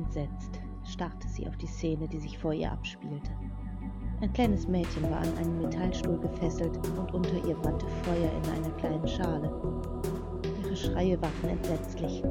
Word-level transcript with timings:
Entsetzt 0.00 0.62
starrte 0.82 1.28
sie 1.28 1.46
auf 1.46 1.56
die 1.58 1.66
Szene, 1.66 2.08
die 2.08 2.18
sich 2.18 2.38
vor 2.38 2.54
ihr 2.54 2.72
abspielte. 2.72 3.30
Ein 4.22 4.32
kleines 4.32 4.66
Mädchen 4.66 5.02
war 5.10 5.18
an 5.18 5.36
einen 5.36 5.60
Metallstuhl 5.60 6.18
gefesselt 6.18 6.78
und 6.98 7.12
unter 7.12 7.36
ihr 7.46 7.54
brannte 7.56 7.86
Feuer 8.04 8.30
in 8.42 8.50
einer 8.50 8.74
kleinen 8.76 9.06
Schale. 9.06 9.52
Ihre 10.64 10.74
Schreie 10.74 11.20
waren 11.20 11.50
entsetzlich. 11.50 12.22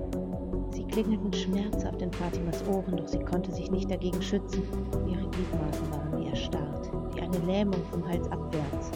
Sie 0.71 0.83
klingelten 0.83 1.31
schmerzhaft 1.31 2.01
in 2.01 2.11
Fatimas 2.11 2.67
Ohren, 2.67 2.97
doch 2.97 3.07
sie 3.07 3.19
konnte 3.19 3.51
sich 3.51 3.69
nicht 3.69 3.91
dagegen 3.91 4.21
schützen. 4.21 4.63
Ihre 5.07 5.29
Gliedmaßen 5.29 5.91
waren 5.91 6.19
wie 6.19 6.29
erstarrt, 6.29 6.91
wie 7.13 7.21
eine 7.21 7.37
Lähmung 7.45 7.83
vom 7.91 8.07
Hals 8.07 8.27
abwärts. 8.31 8.91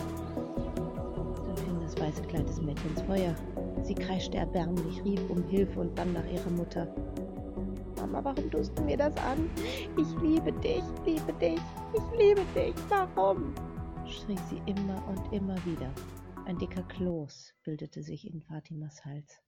Dann 1.45 1.58
fing 1.58 1.80
das 1.80 1.99
weiße 1.99 2.23
Kleid 2.23 2.49
des 2.49 2.59
Mädchens 2.59 3.02
Feuer. 3.03 3.35
Sie 3.83 3.93
kreischte 3.95 4.37
erbärmlich, 4.37 5.03
rief 5.03 5.21
um 5.30 5.43
Hilfe 5.43 5.80
und 5.80 5.95
dann 5.95 6.13
nach 6.13 6.25
ihrer 6.25 6.49
Mutter. 6.52 6.87
Mama, 8.03 8.21
warum 8.25 8.51
tust 8.51 8.77
du 8.77 8.83
mir 8.83 8.97
das 8.97 9.15
an? 9.15 9.49
Ich 9.97 10.21
liebe 10.21 10.51
dich, 10.51 10.83
liebe 11.05 11.31
dich, 11.39 11.61
ich 11.93 12.19
liebe 12.19 12.43
dich, 12.53 12.75
warum? 12.89 13.55
schrie 14.05 14.37
sie 14.49 14.61
immer 14.65 15.07
und 15.07 15.31
immer 15.31 15.55
wieder. 15.65 15.89
Ein 16.45 16.57
dicker 16.57 16.83
Kloß 16.83 17.53
bildete 17.63 18.03
sich 18.03 18.27
in 18.27 18.41
Fatimas 18.41 19.05
Hals. 19.05 19.41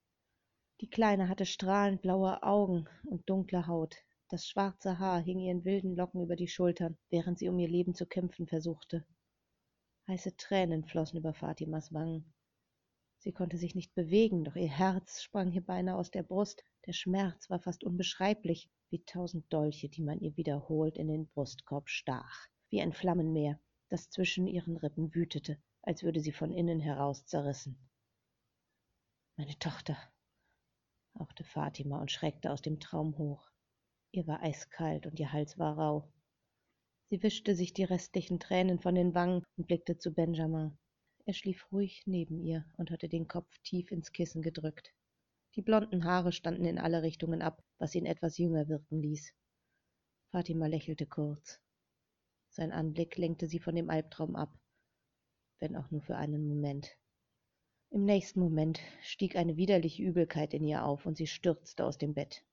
Die 0.80 0.90
Kleine 0.90 1.28
hatte 1.28 1.46
strahlend 1.46 2.02
blaue 2.02 2.44
Augen 2.44 2.86
und 3.04 3.30
dunkle 3.30 3.68
Haut. 3.68 3.98
Das 4.30 4.48
schwarze 4.48 5.00
Haar 5.00 5.20
hing 5.20 5.40
ihren 5.40 5.66
wilden 5.66 5.94
Locken 5.98 6.24
über 6.24 6.38
die 6.38 6.48
Schultern, 6.48 6.98
während 7.10 7.38
sie 7.38 7.50
um 7.50 7.60
ihr 7.60 7.68
Leben 7.68 7.94
zu 7.94 8.06
kämpfen 8.06 8.48
versuchte. 8.48 9.06
Heiße 10.08 10.38
Tränen 10.38 10.86
flossen 10.86 11.18
über 11.18 11.34
Fatimas 11.34 11.92
Wangen. 11.92 12.34
Sie 13.18 13.34
konnte 13.34 13.58
sich 13.58 13.76
nicht 13.76 13.94
bewegen, 13.96 14.46
doch 14.46 14.56
ihr 14.56 14.70
Herz 14.70 15.22
sprang 15.22 15.52
ihr 15.52 15.66
beinahe 15.66 15.98
aus 15.98 16.10
der 16.10 16.24
Brust. 16.24 16.64
Der 16.86 16.94
Schmerz 16.94 17.50
war 17.50 17.60
fast 17.60 17.84
unbeschreiblich, 17.84 18.70
wie 18.92 19.04
tausend 19.04 19.52
Dolche, 19.52 19.90
die 19.90 20.04
man 20.04 20.20
ihr 20.20 20.38
wiederholt 20.38 20.98
in 20.98 21.08
den 21.08 21.28
Brustkorb 21.28 21.90
stach, 21.90 22.48
wie 22.70 22.80
ein 22.80 22.94
Flammenmeer, 22.94 23.60
das 23.90 24.12
zwischen 24.12 24.48
ihren 24.48 24.78
Rippen 24.78 25.14
wütete, 25.16 25.58
als 25.82 26.04
würde 26.04 26.20
sie 26.20 26.32
von 26.32 26.52
innen 26.52 26.80
heraus 26.80 27.26
zerrissen. 27.26 27.90
Meine 29.36 29.58
Tochter, 29.58 29.98
hauchte 31.18 31.44
Fatima 31.44 32.00
und 32.00 32.12
schreckte 32.12 32.52
aus 32.52 32.62
dem 32.62 32.80
Traum 32.80 33.18
hoch. 33.18 33.50
Ihr 34.12 34.28
war 34.28 34.44
eiskalt 34.44 35.08
und 35.08 35.20
ihr 35.20 35.34
Hals 35.34 35.58
war 35.58 35.78
rau. 35.78 36.14
Sie 37.10 37.24
wischte 37.24 37.56
sich 37.56 37.74
die 37.74 37.84
restlichen 37.84 38.40
Tränen 38.40 38.80
von 38.80 38.94
den 38.94 39.16
Wangen 39.16 39.44
und 39.58 39.68
blickte 39.68 39.98
zu 39.98 40.14
Benjamin. 40.14 40.78
Er 41.26 41.34
schlief 41.34 41.72
ruhig 41.72 42.04
neben 42.06 42.40
ihr 42.40 42.64
und 42.78 42.92
hatte 42.92 43.10
den 43.10 43.28
Kopf 43.28 43.58
tief 43.64 43.92
ins 43.92 44.12
Kissen 44.12 44.44
gedrückt. 44.44 44.94
Die 45.56 45.62
blonden 45.62 46.04
Haare 46.04 46.34
standen 46.34 46.66
in 46.66 46.78
alle 46.78 47.02
Richtungen 47.02 47.42
ab, 47.42 47.64
was 47.78 47.96
ihn 47.96 48.06
etwas 48.06 48.38
jünger 48.38 48.68
wirken 48.68 49.02
ließ. 49.02 49.34
Fatima 50.32 50.68
lächelte 50.68 51.06
kurz. 51.06 51.62
Sein 52.50 52.74
Anblick 52.74 53.18
lenkte 53.18 53.48
sie 53.48 53.60
von 53.60 53.74
dem 53.74 53.90
Albtraum 53.90 54.36
ab, 54.36 54.54
wenn 55.60 55.78
auch 55.78 55.90
nur 55.92 56.02
für 56.02 56.18
einen 56.18 56.46
Moment. 56.48 56.98
Im 57.90 58.04
nächsten 58.04 58.42
Moment 58.42 58.82
stieg 59.02 59.38
eine 59.38 59.56
widerliche 59.56 60.04
Übelkeit 60.04 60.54
in 60.54 60.66
ihr 60.66 60.84
auf 60.84 61.06
und 61.06 61.16
sie 61.16 61.28
stürzte 61.28 61.86
aus 61.86 61.98
dem 61.98 62.14
Bett. 62.14 62.44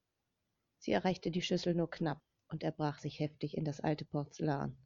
Sie 0.79 0.93
erreichte 0.93 1.33
die 1.33 1.43
Schüssel 1.43 1.75
nur 1.75 1.91
knapp 1.91 2.23
und 2.47 2.63
erbrach 2.63 3.01
sich 3.01 3.19
heftig 3.19 3.57
in 3.57 3.65
das 3.65 3.81
alte 3.81 4.05
Porzellan. 4.05 4.77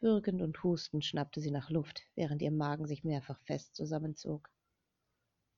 Würgend 0.00 0.42
und 0.42 0.60
hustend 0.64 1.04
schnappte 1.04 1.40
sie 1.40 1.52
nach 1.52 1.70
Luft, 1.70 2.02
während 2.16 2.42
ihr 2.42 2.50
Magen 2.50 2.86
sich 2.86 3.04
mehrfach 3.04 3.40
fest 3.42 3.76
zusammenzog. 3.76 4.50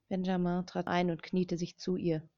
Benjamin 0.09 0.67
trat 0.67 0.87
ein 0.87 1.11
und 1.11 1.23
kniete 1.23 1.59
sich 1.59 1.77
zu 1.77 1.97
ihr. 1.97 2.29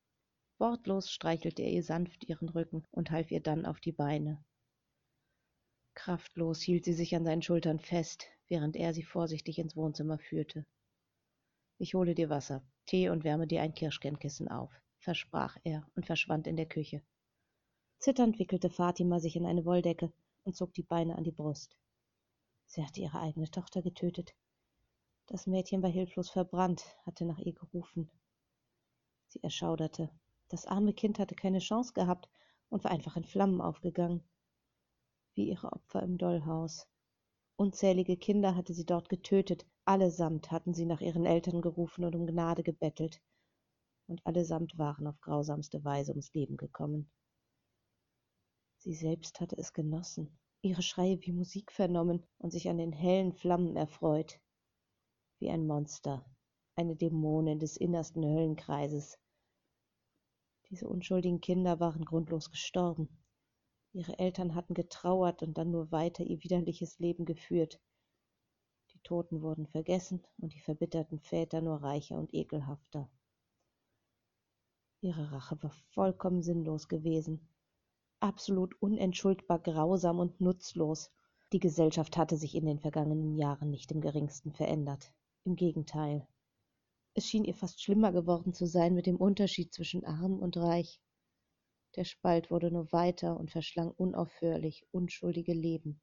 Wortlos 0.59 1.11
streichelte 1.11 1.63
er 1.63 1.71
ihr 1.71 1.83
sanft 1.83 2.25
ihren 2.25 2.49
Rücken 2.49 2.85
und 2.91 3.11
half 3.11 3.31
ihr 3.31 3.41
dann 3.41 3.65
auf 3.65 3.81
die 3.81 3.93
Beine. 3.93 4.45
Kraftlos 5.95 6.61
hielt 6.61 6.85
sie 6.85 6.93
sich 6.93 7.15
an 7.15 7.25
seinen 7.25 7.43
Schultern 7.43 7.79
fest, 7.79 8.27
während 8.49 8.77
er 8.77 8.93
sie 8.93 9.03
vorsichtig 9.03 9.59
ins 9.59 9.77
Wohnzimmer 9.77 10.19
führte. 10.19 10.67
Ich 11.79 11.95
hole 11.95 12.15
dir 12.15 12.29
Wasser, 12.29 12.63
Tee 12.87 13.09
und 13.09 13.25
wärme 13.25 13.47
dir 13.47 13.63
ein 13.63 13.75
Kirschkernkissen 13.75 14.49
auf, 14.49 14.71
versprach 14.99 15.57
er 15.65 15.87
und 15.95 16.07
verschwand 16.07 16.47
in 16.47 16.57
der 16.57 16.67
Küche. 16.67 17.03
Zitternd 17.99 18.39
wickelte 18.39 18.71
Fatima 18.71 19.21
sich 19.21 19.37
in 19.37 19.47
eine 19.47 19.65
Wolldecke 19.65 20.13
und 20.45 20.57
zog 20.57 20.75
die 20.75 20.83
Beine 20.83 21.17
an 21.17 21.25
die 21.25 21.33
Brust. 21.33 21.77
Sie 22.67 22.85
hatte 22.85 23.01
ihre 23.01 23.21
eigene 23.21 23.51
Tochter 23.51 23.83
getötet. 23.83 24.35
Das 25.31 25.47
Mädchen 25.47 25.81
war 25.81 25.91
hilflos 25.91 26.29
verbrannt, 26.29 26.85
hatte 27.07 27.25
nach 27.25 27.39
ihr 27.39 27.53
gerufen. 27.53 28.11
Sie 29.29 29.41
erschauderte. 29.45 30.11
Das 30.49 30.67
arme 30.67 30.93
Kind 30.93 31.21
hatte 31.21 31.37
keine 31.37 31.61
Chance 31.61 31.93
gehabt 31.93 32.29
und 32.69 32.83
war 32.83 32.91
einfach 32.91 33.17
in 33.17 33.23
Flammen 33.23 33.61
aufgegangen. 33.61 34.25
Wie 35.35 35.49
ihre 35.49 35.73
Opfer 35.73 36.03
im 36.03 36.19
Dollhaus. 36.19 36.89
Unzählige 37.55 38.17
Kinder 38.17 38.57
hatte 38.57 38.75
sie 38.75 38.85
dort 38.85 39.09
getötet, 39.09 39.69
allesamt 39.85 40.51
hatten 40.51 40.75
sie 40.75 40.85
nach 40.85 41.01
ihren 41.01 41.25
Eltern 41.25 41.63
gerufen 41.63 42.05
und 42.05 42.17
um 42.17 42.27
Gnade 42.27 42.65
gebettelt, 42.65 43.23
und 44.09 44.27
allesamt 44.27 44.79
waren 44.79 45.07
auf 45.07 45.21
grausamste 45.21 45.85
Weise 45.85 46.11
ums 46.11 46.35
Leben 46.35 46.57
gekommen. 46.57 47.09
Sie 48.79 48.95
selbst 48.95 49.39
hatte 49.39 49.57
es 49.59 49.73
genossen, 49.75 50.37
ihre 50.61 50.83
Schreie 50.83 51.21
wie 51.21 51.31
Musik 51.31 51.71
vernommen 51.71 52.27
und 52.39 52.51
sich 52.51 52.69
an 52.69 52.79
den 52.79 52.93
hellen 52.93 53.33
Flammen 53.33 53.77
erfreut. 53.77 54.41
Wie 55.41 55.51
ein 55.51 55.67
Monster, 55.67 56.25
eine 56.77 56.95
Dämonin 56.95 57.59
des 57.59 57.77
innersten 57.77 58.25
Höllenkreises. 58.25 59.19
Diese 60.69 60.87
unschuldigen 60.87 61.41
Kinder 61.41 61.81
waren 61.81 62.05
grundlos 62.05 62.51
gestorben. 62.51 63.09
Ihre 63.93 64.19
Eltern 64.21 64.55
hatten 64.55 64.75
getrauert 64.75 65.43
und 65.43 65.59
dann 65.59 65.73
nur 65.73 65.91
weiter 65.91 66.23
ihr 66.23 66.45
widerliches 66.45 67.01
Leben 67.01 67.25
geführt. 67.25 67.81
Die 68.93 69.01
Toten 69.01 69.43
wurden 69.43 69.67
vergessen 69.67 70.23
und 70.39 70.55
die 70.55 70.61
verbitterten 70.61 71.19
Väter 71.19 71.61
nur 71.61 71.83
reicher 71.83 72.17
und 72.17 72.33
ekelhafter. 72.33 73.11
Ihre 75.01 75.33
Rache 75.33 75.61
war 75.61 75.73
vollkommen 75.91 76.43
sinnlos 76.43 76.87
gewesen 76.87 77.49
absolut 78.21 78.75
unentschuldbar 78.81 79.59
grausam 79.59 80.19
und 80.19 80.41
nutzlos. 80.41 81.11
Die 81.53 81.59
Gesellschaft 81.59 82.17
hatte 82.17 82.37
sich 82.37 82.55
in 82.55 82.67
den 82.67 82.79
vergangenen 82.79 83.35
Jahren 83.35 83.71
nicht 83.71 83.91
im 83.91 84.01
geringsten 84.01 84.53
verändert. 84.53 85.13
Im 85.45 85.57
Gegenteil. 85.57 86.29
Es 87.15 87.27
schien 87.27 87.45
ihr 87.45 87.55
fast 87.55 87.83
schlimmer 87.83 88.13
geworden 88.13 88.53
zu 88.53 88.67
sein 88.67 88.95
mit 88.95 89.07
dem 89.07 89.17
Unterschied 89.17 89.73
zwischen 89.73 90.05
arm 90.05 90.39
und 90.39 90.57
reich. 90.59 91.01
Der 91.97 92.05
Spalt 92.05 92.51
wurde 92.51 92.71
nur 92.71 92.93
weiter 92.93 93.39
und 93.39 93.51
verschlang 93.51 93.91
unaufhörlich 93.91 94.87
unschuldige 94.93 95.55
Leben. 95.55 96.01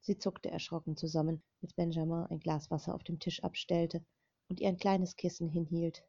Sie 0.00 0.18
zuckte 0.18 0.50
erschrocken 0.50 0.96
zusammen, 0.96 1.42
als 1.62 1.74
Benjamin 1.74 2.26
ein 2.26 2.38
Glas 2.38 2.70
Wasser 2.70 2.94
auf 2.94 3.02
dem 3.02 3.18
Tisch 3.18 3.42
abstellte 3.42 4.04
und 4.48 4.60
ihr 4.60 4.68
ein 4.68 4.78
kleines 4.78 5.16
Kissen 5.16 5.48
hinhielt. 5.48 6.04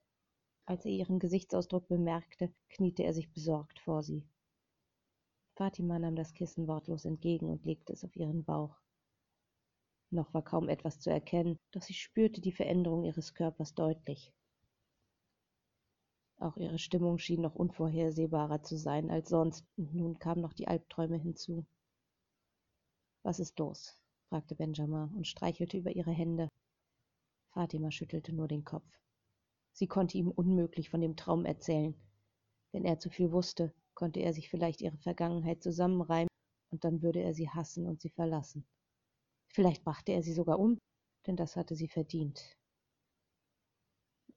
Als 0.66 0.86
er 0.86 0.92
ihren 0.92 1.18
Gesichtsausdruck 1.18 1.88
bemerkte, 1.88 2.54
kniete 2.70 3.04
er 3.04 3.16
sich 3.16 3.32
besorgt 3.34 3.80
vor 3.80 4.04
sie. 4.04 4.24
Fatima 5.56 5.98
nahm 5.98 6.16
das 6.16 6.36
Kissen 6.36 6.68
wortlos 6.68 7.06
entgegen 7.06 7.50
und 7.50 7.66
legte 7.66 7.92
es 7.92 8.06
auf 8.06 8.16
ihren 8.16 8.44
Bauch. 8.44 8.80
Noch 10.10 10.34
war 10.34 10.42
kaum 10.42 10.70
etwas 10.70 11.00
zu 11.00 11.10
erkennen, 11.10 11.60
doch 11.72 11.82
sie 11.82 11.94
spürte 11.94 12.40
die 12.40 12.54
Veränderung 12.54 13.04
ihres 13.04 13.34
Körpers 13.34 13.74
deutlich. 13.74 14.34
Auch 16.40 16.56
ihre 16.56 16.80
Stimmung 16.80 17.18
schien 17.18 17.42
noch 17.42 17.56
unvorhersehbarer 17.56 18.64
zu 18.64 18.78
sein 18.78 19.10
als 19.10 19.30
sonst, 19.30 19.66
und 19.76 19.94
nun 19.94 20.20
kamen 20.20 20.42
noch 20.42 20.54
die 20.54 20.68
Albträume 20.68 21.18
hinzu. 21.18 21.66
Was 23.24 23.40
ist 23.40 23.58
los? 23.60 23.98
fragte 24.30 24.56
Benjamin 24.56 25.10
und 25.16 25.28
streichelte 25.28 25.78
über 25.78 25.92
ihre 25.92 26.12
Hände. 26.12 26.50
Fatima 27.50 27.92
schüttelte 27.92 28.34
nur 28.34 28.48
den 28.48 28.64
Kopf. 28.64 28.88
Sie 29.74 29.88
konnte 29.88 30.18
ihm 30.18 30.30
unmöglich 30.30 30.90
von 30.90 31.02
dem 31.02 31.16
Traum 31.16 31.44
erzählen. 31.44 31.96
Wenn 32.72 32.86
er 32.86 33.00
zu 33.00 33.10
viel 33.10 33.32
wusste, 33.32 33.74
konnte 33.94 34.20
er 34.20 34.34
sich 34.34 34.50
vielleicht 34.50 34.82
ihre 34.82 34.98
Vergangenheit 34.98 35.64
zusammenreimen, 35.64 36.30
und 36.72 36.84
dann 36.84 37.02
würde 37.02 37.22
er 37.22 37.34
sie 37.34 37.50
hassen 37.50 37.88
und 37.88 38.00
sie 38.00 38.10
verlassen. 38.10 38.66
Vielleicht 39.50 39.84
brachte 39.84 40.12
er 40.12 40.24
sie 40.24 40.34
sogar 40.34 40.60
um, 40.60 40.78
denn 41.26 41.36
das 41.36 41.56
hatte 41.56 41.76
sie 41.76 41.88
verdient. 41.88 42.58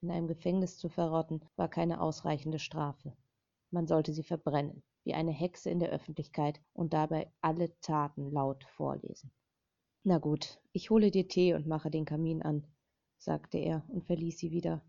In 0.02 0.10
einem 0.10 0.28
Gefängnis 0.28 0.78
zu 0.78 0.88
verrotten 0.88 1.44
war 1.56 1.68
keine 1.68 2.00
ausreichende 2.00 2.58
Strafe. 2.58 3.14
Man 3.70 3.86
sollte 3.86 4.12
sie 4.14 4.22
verbrennen, 4.22 4.82
wie 5.04 5.14
eine 5.14 5.32
Hexe 5.32 5.68
in 5.70 5.78
der 5.78 5.90
Öffentlichkeit 5.90 6.60
und 6.72 6.92
dabei 6.92 7.30
alle 7.40 7.78
Taten 7.80 8.30
laut 8.30 8.64
vorlesen. 8.64 9.30
Na 10.02 10.18
gut, 10.18 10.58
ich 10.72 10.88
hole 10.88 11.10
dir 11.10 11.28
Tee 11.28 11.52
und 11.52 11.66
mache 11.66 11.90
den 11.90 12.06
Kamin 12.06 12.42
an, 12.42 12.66
sagte 13.18 13.58
er 13.58 13.84
und 13.88 14.06
verließ 14.06 14.38
sie 14.38 14.50
wieder. 14.50 14.82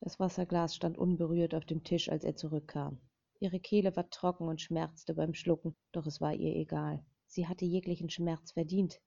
Das 0.00 0.18
Wasserglas 0.18 0.74
stand 0.74 0.98
unberührt 0.98 1.54
auf 1.54 1.64
dem 1.64 1.84
Tisch, 1.84 2.08
als 2.08 2.24
er 2.24 2.34
zurückkam. 2.34 3.00
Ihre 3.38 3.60
Kehle 3.60 3.94
war 3.94 4.10
trocken 4.10 4.48
und 4.48 4.60
schmerzte 4.60 5.14
beim 5.14 5.34
Schlucken, 5.34 5.76
doch 5.92 6.06
es 6.06 6.20
war 6.20 6.34
ihr 6.34 6.56
egal. 6.56 7.04
Sie 7.32 7.46
hatte 7.46 7.64
jeglichen 7.64 8.10
Schmerz 8.10 8.50
verdient. 8.50 9.00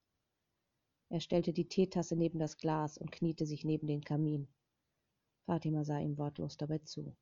Er 1.09 1.19
stellte 1.19 1.51
die 1.51 1.67
Teetasse 1.67 2.15
neben 2.15 2.39
das 2.39 2.57
Glas 2.57 2.97
und 2.97 3.11
kniete 3.11 3.45
sich 3.45 3.65
neben 3.65 3.85
den 3.85 4.01
Kamin. 4.01 4.47
Fatima 5.45 5.83
sah 5.83 5.99
ihm 5.99 6.17
wortlos 6.17 6.55
dabei 6.55 6.77
zu. 6.79 7.17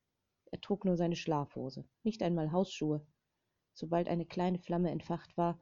Er 0.52 0.62
trug 0.62 0.86
nur 0.86 0.98
seine 0.98 1.16
Schlafhose, 1.16 1.86
nicht 2.04 2.22
einmal 2.22 2.52
Hausschuhe. 2.52 3.04
Sobald 3.74 4.10
eine 4.10 4.28
kleine 4.28 4.60
Flamme 4.60 4.92
entfacht 4.92 5.36
war, 5.38 5.60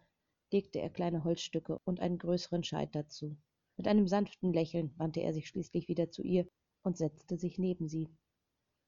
legte 0.52 0.82
er 0.82 0.90
kleine 0.90 1.24
Holzstücke 1.24 1.80
und 1.86 2.02
einen 2.02 2.18
größeren 2.18 2.66
Scheit 2.66 2.94
dazu. 2.94 3.38
Mit 3.78 3.88
einem 3.88 4.10
sanften 4.10 4.52
Lächeln 4.52 4.94
wandte 4.98 5.22
er 5.22 5.34
sich 5.34 5.48
schließlich 5.48 5.88
wieder 5.88 6.12
zu 6.12 6.22
ihr 6.22 6.50
und 6.84 6.98
setzte 6.98 7.38
sich 7.38 7.58
neben 7.58 7.88
sie. 7.88 8.10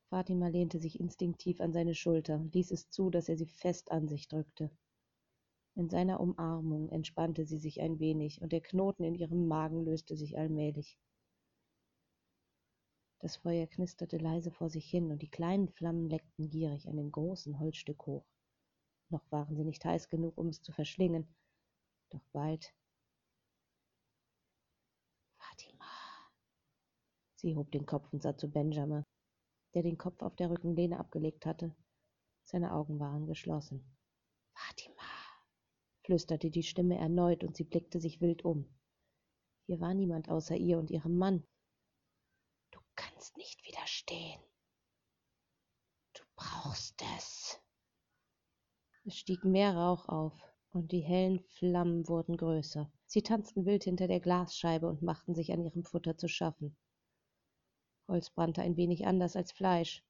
Fatima 0.09 0.49
lehnte 0.49 0.79
sich 0.79 0.99
instinktiv 0.99 1.61
an 1.61 1.71
seine 1.71 1.95
Schulter 1.95 2.35
und 2.35 2.53
ließ 2.53 2.71
es 2.71 2.89
zu, 2.89 3.09
dass 3.09 3.29
er 3.29 3.37
sie 3.37 3.47
fest 3.47 3.89
an 3.89 4.09
sich 4.09 4.27
drückte. 4.27 4.69
In 5.75 5.89
seiner 5.89 6.19
Umarmung 6.19 6.89
entspannte 6.89 7.45
sie 7.45 7.57
sich 7.57 7.79
ein 7.79 7.99
wenig, 7.99 8.41
und 8.41 8.51
der 8.51 8.61
Knoten 8.61 9.03
in 9.03 9.15
ihrem 9.15 9.47
Magen 9.47 9.85
löste 9.85 10.17
sich 10.17 10.37
allmählich. 10.37 10.97
Das 13.19 13.37
Feuer 13.37 13.67
knisterte 13.67 14.17
leise 14.17 14.51
vor 14.51 14.69
sich 14.69 14.89
hin, 14.89 15.11
und 15.11 15.21
die 15.21 15.29
kleinen 15.29 15.69
Flammen 15.69 16.09
leckten 16.09 16.49
gierig 16.49 16.87
an 16.87 16.97
dem 16.97 17.11
großen 17.11 17.59
Holzstück 17.59 18.05
hoch. 18.05 18.25
Noch 19.09 19.23
waren 19.31 19.55
sie 19.55 19.63
nicht 19.63 19.85
heiß 19.85 20.09
genug, 20.09 20.37
um 20.37 20.47
es 20.47 20.61
zu 20.61 20.71
verschlingen, 20.71 21.27
doch 22.09 22.23
bald. 22.33 22.73
Fatima. 25.37 25.85
Sie 27.35 27.55
hob 27.55 27.71
den 27.71 27.85
Kopf 27.85 28.11
und 28.11 28.21
sah 28.21 28.35
zu 28.35 28.49
Benjamin, 28.49 29.05
der 29.73 29.83
den 29.83 29.97
Kopf 29.97 30.21
auf 30.21 30.35
der 30.35 30.49
Rückenlehne 30.49 30.99
abgelegt 30.99 31.45
hatte. 31.45 31.73
Seine 32.43 32.73
Augen 32.73 32.99
waren 32.99 33.25
geschlossen. 33.25 33.85
Fatima 34.53 35.00
flüsterte 36.11 36.49
die 36.51 36.63
Stimme 36.63 36.97
erneut, 36.97 37.41
und 37.41 37.55
sie 37.55 37.63
blickte 37.63 38.01
sich 38.01 38.19
wild 38.19 38.43
um. 38.43 38.65
Hier 39.65 39.79
war 39.79 39.93
niemand 39.93 40.27
außer 40.27 40.57
ihr 40.57 40.77
und 40.77 40.91
ihrem 40.91 41.17
Mann. 41.17 41.47
Du 42.71 42.81
kannst 42.97 43.37
nicht 43.37 43.65
widerstehen. 43.65 44.41
Du 46.13 46.21
brauchst 46.35 47.01
es. 47.15 47.61
Es 49.05 49.15
stieg 49.15 49.45
mehr 49.45 49.73
Rauch 49.73 50.09
auf, 50.09 50.37
und 50.73 50.91
die 50.91 50.99
hellen 50.99 51.39
Flammen 51.39 52.05
wurden 52.09 52.35
größer. 52.35 52.91
Sie 53.05 53.21
tanzten 53.21 53.65
wild 53.65 53.85
hinter 53.85 54.09
der 54.09 54.19
Glasscheibe 54.19 54.89
und 54.89 55.01
machten 55.01 55.33
sich 55.33 55.53
an 55.53 55.63
ihrem 55.63 55.85
Futter 55.85 56.17
zu 56.17 56.27
schaffen. 56.27 56.75
Holz 58.09 58.29
brannte 58.31 58.63
ein 58.63 58.75
wenig 58.75 59.07
anders 59.07 59.37
als 59.37 59.53
Fleisch. 59.53 60.03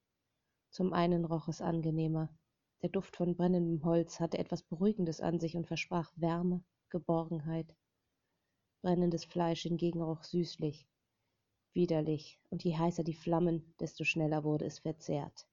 Zum 0.71 0.93
einen 0.93 1.25
roch 1.25 1.47
es 1.47 1.61
angenehmer, 1.61 2.35
der 2.81 2.89
Duft 2.89 3.15
von 3.15 3.35
brennendem 3.35 3.83
Holz 3.85 4.19
hatte 4.19 4.39
etwas 4.39 4.63
Beruhigendes 4.63 5.21
an 5.21 5.39
sich 5.39 5.55
und 5.55 5.67
versprach 5.67 6.11
Wärme, 6.15 6.63
Geborgenheit. 6.89 7.75
Brennendes 8.81 9.23
Fleisch 9.23 9.61
hingegen 9.61 10.01
roch 10.01 10.23
süßlich, 10.23 10.87
widerlich, 11.73 12.39
und 12.49 12.63
je 12.63 12.75
heißer 12.75 13.03
die 13.03 13.13
Flammen, 13.13 13.75
desto 13.79 14.03
schneller 14.03 14.43
wurde 14.43 14.65
es 14.65 14.79
verzehrt. 14.79 15.47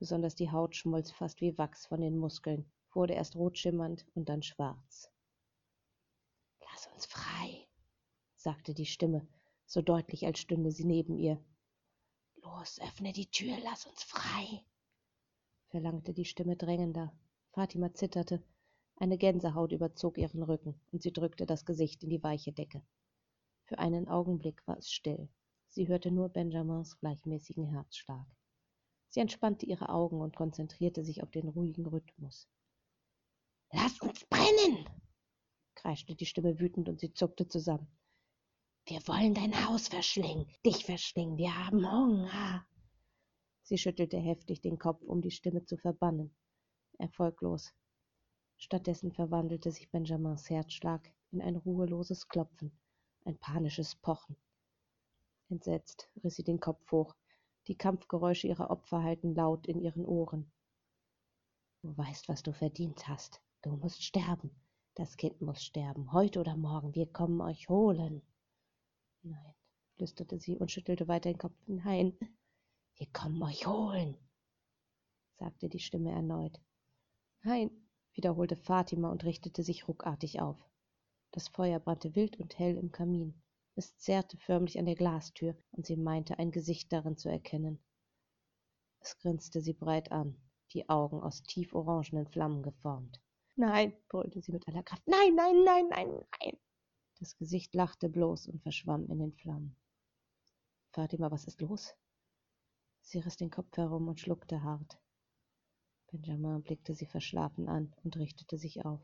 Besonders 0.00 0.34
die 0.34 0.50
Haut 0.50 0.74
schmolz 0.74 1.12
fast 1.12 1.40
wie 1.40 1.56
Wachs 1.58 1.86
von 1.86 2.00
den 2.00 2.18
Muskeln, 2.18 2.68
wurde 2.92 3.14
erst 3.14 3.36
rotschimmernd 3.36 4.04
und 4.14 4.28
dann 4.28 4.42
schwarz. 4.42 5.12
Lass 6.60 6.88
uns 6.88 7.06
frei, 7.06 7.68
sagte 8.34 8.74
die 8.74 8.86
Stimme, 8.86 9.28
so 9.64 9.80
deutlich, 9.80 10.26
als 10.26 10.40
stünde 10.40 10.72
sie 10.72 10.84
neben 10.84 11.16
ihr. 11.16 11.42
Los, 12.42 12.80
öffne 12.80 13.12
die 13.12 13.30
Tür, 13.30 13.56
lass 13.62 13.86
uns 13.86 14.02
frei 14.02 14.64
verlangte 15.72 16.12
die 16.12 16.26
Stimme 16.26 16.54
drängender. 16.54 17.14
Fatima 17.52 17.94
zitterte. 17.94 18.42
Eine 18.96 19.16
Gänsehaut 19.16 19.72
überzog 19.72 20.18
ihren 20.18 20.42
Rücken, 20.42 20.78
und 20.92 21.02
sie 21.02 21.14
drückte 21.14 21.46
das 21.46 21.64
Gesicht 21.64 22.04
in 22.04 22.10
die 22.10 22.22
weiche 22.22 22.52
Decke. 22.52 22.82
Für 23.64 23.78
einen 23.78 24.06
Augenblick 24.06 24.62
war 24.66 24.76
es 24.76 24.92
still. 24.92 25.30
Sie 25.68 25.88
hörte 25.88 26.10
nur 26.10 26.28
Benjamins 26.28 26.98
gleichmäßigen 26.98 27.64
Herzschlag. 27.64 28.26
Sie 29.08 29.20
entspannte 29.20 29.64
ihre 29.64 29.88
Augen 29.88 30.20
und 30.20 30.36
konzentrierte 30.36 31.04
sich 31.04 31.22
auf 31.22 31.30
den 31.30 31.48
ruhigen 31.48 31.86
Rhythmus. 31.86 32.46
Lass 33.72 33.98
uns 34.02 34.26
brennen! 34.26 34.84
kreischte 35.74 36.14
die 36.14 36.26
Stimme 36.26 36.60
wütend 36.60 36.90
und 36.90 37.00
sie 37.00 37.14
zuckte 37.14 37.48
zusammen. 37.48 37.88
Wir 38.84 39.00
wollen 39.08 39.32
dein 39.32 39.66
Haus 39.66 39.88
verschlingen, 39.88 40.46
dich 40.66 40.84
verschlingen, 40.84 41.38
wir 41.38 41.56
haben 41.56 41.90
Hunger. 41.90 42.66
Sie 43.72 43.78
schüttelte 43.78 44.18
heftig 44.18 44.60
den 44.60 44.78
Kopf, 44.78 45.02
um 45.06 45.22
die 45.22 45.30
Stimme 45.30 45.64
zu 45.64 45.78
verbannen. 45.78 46.30
Erfolglos. 46.98 47.72
Stattdessen 48.58 49.12
verwandelte 49.12 49.70
sich 49.70 49.90
Benjamins 49.90 50.50
Herzschlag 50.50 51.10
in 51.30 51.40
ein 51.40 51.56
ruheloses 51.56 52.28
Klopfen, 52.28 52.70
ein 53.24 53.38
panisches 53.38 53.94
Pochen. 53.94 54.36
Entsetzt 55.48 56.10
riss 56.22 56.34
sie 56.34 56.44
den 56.44 56.60
Kopf 56.60 56.92
hoch. 56.92 57.14
Die 57.66 57.74
Kampfgeräusche 57.74 58.46
ihrer 58.46 58.68
Opfer 58.68 59.02
hallten 59.02 59.34
laut 59.34 59.66
in 59.66 59.80
ihren 59.80 60.04
Ohren. 60.04 60.52
Du 61.80 61.96
weißt, 61.96 62.28
was 62.28 62.42
du 62.42 62.52
verdient 62.52 63.08
hast. 63.08 63.40
Du 63.62 63.70
musst 63.70 64.02
sterben. 64.02 64.50
Das 64.96 65.16
Kind 65.16 65.40
muss 65.40 65.64
sterben, 65.64 66.12
heute 66.12 66.40
oder 66.40 66.58
morgen. 66.58 66.94
Wir 66.94 67.06
kommen 67.06 67.40
euch 67.40 67.70
holen. 67.70 68.20
Nein, 69.22 69.54
flüsterte 69.96 70.38
sie 70.38 70.58
und 70.58 70.70
schüttelte 70.70 71.08
weiter 71.08 71.32
den 71.32 71.38
Kopf. 71.38 71.56
Nein, 71.66 72.18
wir 72.96 73.06
kommen 73.12 73.42
euch 73.42 73.66
holen, 73.66 74.16
sagte 75.38 75.68
die 75.68 75.80
Stimme 75.80 76.12
erneut. 76.12 76.60
Nein, 77.42 77.70
wiederholte 78.14 78.56
Fatima 78.56 79.10
und 79.10 79.24
richtete 79.24 79.62
sich 79.62 79.88
ruckartig 79.88 80.40
auf. 80.40 80.58
Das 81.32 81.48
Feuer 81.48 81.80
brannte 81.80 82.14
wild 82.14 82.38
und 82.38 82.58
hell 82.58 82.76
im 82.76 82.92
Kamin. 82.92 83.42
Es 83.74 83.96
zerrte 83.96 84.36
förmlich 84.36 84.78
an 84.78 84.84
der 84.84 84.94
Glastür, 84.94 85.56
und 85.70 85.86
sie 85.86 85.96
meinte, 85.96 86.38
ein 86.38 86.50
Gesicht 86.50 86.92
darin 86.92 87.16
zu 87.16 87.30
erkennen. 87.30 87.82
Es 89.00 89.18
grinste 89.18 89.62
sie 89.62 89.72
breit 89.72 90.12
an, 90.12 90.36
die 90.72 90.88
Augen 90.88 91.20
aus 91.22 91.42
tief 91.42 91.74
orangenen 91.74 92.26
Flammen 92.26 92.62
geformt. 92.62 93.20
Nein, 93.56 93.94
brüllte 94.08 94.40
sie 94.40 94.52
mit 94.52 94.68
aller 94.68 94.82
Kraft. 94.82 95.02
Nein, 95.06 95.34
nein, 95.34 95.64
nein, 95.64 95.88
nein, 95.88 96.08
nein. 96.40 96.58
Das 97.18 97.36
Gesicht 97.36 97.74
lachte 97.74 98.08
bloß 98.08 98.48
und 98.48 98.62
verschwamm 98.62 99.08
in 99.10 99.18
den 99.18 99.32
Flammen. 99.32 99.76
Fatima, 100.92 101.30
was 101.30 101.46
ist 101.46 101.60
los? 101.60 101.94
Sie 103.02 103.18
riß 103.18 103.36
den 103.36 103.50
Kopf 103.50 103.76
herum 103.76 104.08
und 104.08 104.20
schluckte 104.20 104.62
hart. 104.62 104.98
Benjamin 106.10 106.62
blickte 106.62 106.94
sie 106.94 107.06
verschlafen 107.06 107.68
an 107.68 107.94
und 108.04 108.16
richtete 108.16 108.58
sich 108.58 108.84
auf. 108.84 109.00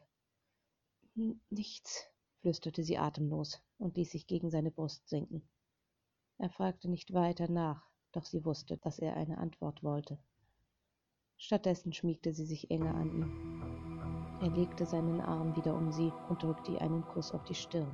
Nichts, 1.51 2.07
flüsterte 2.41 2.83
sie 2.85 2.99
atemlos 2.99 3.61
und 3.79 3.97
ließ 3.97 4.11
sich 4.11 4.27
gegen 4.27 4.51
seine 4.51 4.71
Brust 4.71 5.09
sinken. 5.09 5.49
Er 6.39 6.51
fragte 6.51 6.89
nicht 6.89 7.13
weiter 7.13 7.51
nach, 7.51 7.83
doch 8.13 8.25
sie 8.25 8.45
wusste, 8.45 8.79
dass 8.79 8.99
er 8.99 9.17
eine 9.17 9.39
Antwort 9.39 9.83
wollte. 9.83 10.19
Stattdessen 11.37 11.93
schmiegte 11.93 12.33
sie 12.33 12.47
sich 12.47 12.71
enger 12.71 12.95
an 12.95 13.13
ihn. 13.13 14.41
Er 14.41 14.51
legte 14.51 14.87
seinen 14.87 15.21
Arm 15.21 15.57
wieder 15.57 15.75
um 15.75 15.91
sie 15.93 16.13
und 16.29 16.43
drückte 16.43 16.73
ihr 16.73 16.83
einen 16.83 17.03
Kuss 17.03 17.33
auf 17.33 17.45
die 17.45 17.55
Stirn. 17.55 17.91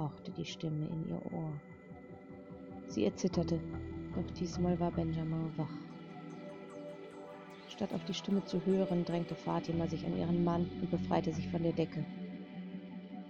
Hauchte 0.00 0.30
die 0.32 0.44
Stimme 0.44 0.86
in 0.86 1.08
ihr 1.08 1.20
Ohr. 1.32 1.52
Sie 2.88 3.04
erzitterte, 3.04 3.60
doch 4.14 4.34
diesmal 4.34 4.78
war 4.80 4.90
Benjamin 4.90 5.52
wach. 5.56 5.70
Statt 7.68 7.92
auf 7.94 8.04
die 8.04 8.14
Stimme 8.14 8.44
zu 8.44 8.64
hören, 8.64 9.04
drängte 9.04 9.34
Fatima 9.34 9.86
sich 9.86 10.04
an 10.04 10.16
ihren 10.16 10.42
Mann 10.42 10.68
und 10.80 10.90
befreite 10.90 11.32
sich 11.32 11.48
von 11.48 11.62
der 11.62 11.72
Decke. 11.72 12.04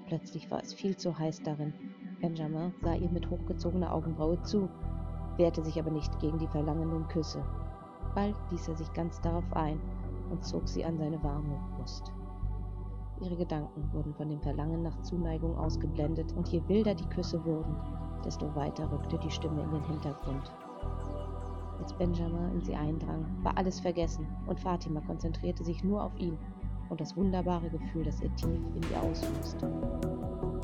Plötzlich 0.07 0.51
war 0.51 0.63
es 0.63 0.73
viel 0.73 0.97
zu 0.97 1.19
heiß 1.19 1.43
darin. 1.43 1.73
Benjamin 2.21 2.73
sah 2.83 2.95
ihr 2.95 3.11
mit 3.11 3.29
hochgezogener 3.29 3.93
Augenbraue 3.93 4.41
zu, 4.43 4.69
wehrte 5.37 5.63
sich 5.63 5.79
aber 5.79 5.91
nicht 5.91 6.19
gegen 6.21 6.39
die 6.39 6.49
verlangenden 6.49 7.07
Küsse. 7.09 7.45
Bald 8.15 8.37
ließ 8.51 8.69
er 8.69 8.77
sich 8.77 8.93
ganz 8.93 9.21
darauf 9.21 9.45
ein 9.53 9.81
und 10.31 10.45
zog 10.45 10.69
sie 10.69 10.85
an 10.85 10.99
seine 10.99 11.23
warme 11.23 11.61
Brust. 11.77 12.13
Ihre 13.21 13.37
Gedanken 13.37 13.93
wurden 13.93 14.15
von 14.15 14.29
dem 14.29 14.41
Verlangen 14.41 14.83
nach 14.83 15.01
Zuneigung 15.03 15.57
ausgeblendet, 15.59 16.33
und 16.33 16.49
je 16.49 16.63
wilder 16.69 16.95
die 16.95 17.09
Küsse 17.09 17.45
wurden, 17.45 17.77
desto 18.25 18.55
weiter 18.55 18.91
rückte 18.91 19.19
die 19.19 19.31
Stimme 19.31 19.63
in 19.63 19.71
den 19.71 19.85
Hintergrund. 19.85 20.51
Als 21.79 21.93
Benjamin 21.95 22.53
in 22.53 22.63
sie 22.63 22.75
eindrang, 22.75 23.27
war 23.43 23.57
alles 23.59 23.81
vergessen, 23.81 24.27
und 24.47 24.59
Fatima 24.59 25.01
konzentrierte 25.03 25.65
sich 25.65 25.85
nur 25.85 26.03
auf 26.03 26.17
ihn 26.19 26.39
und 26.89 27.01
das 27.01 27.17
wunderbare 27.17 27.69
Gefühl, 27.71 28.05
das 28.05 28.21
er 28.21 28.35
tief 28.37 28.61
in 28.75 28.83
ihr 28.91 29.03
auslöste. 29.03 30.60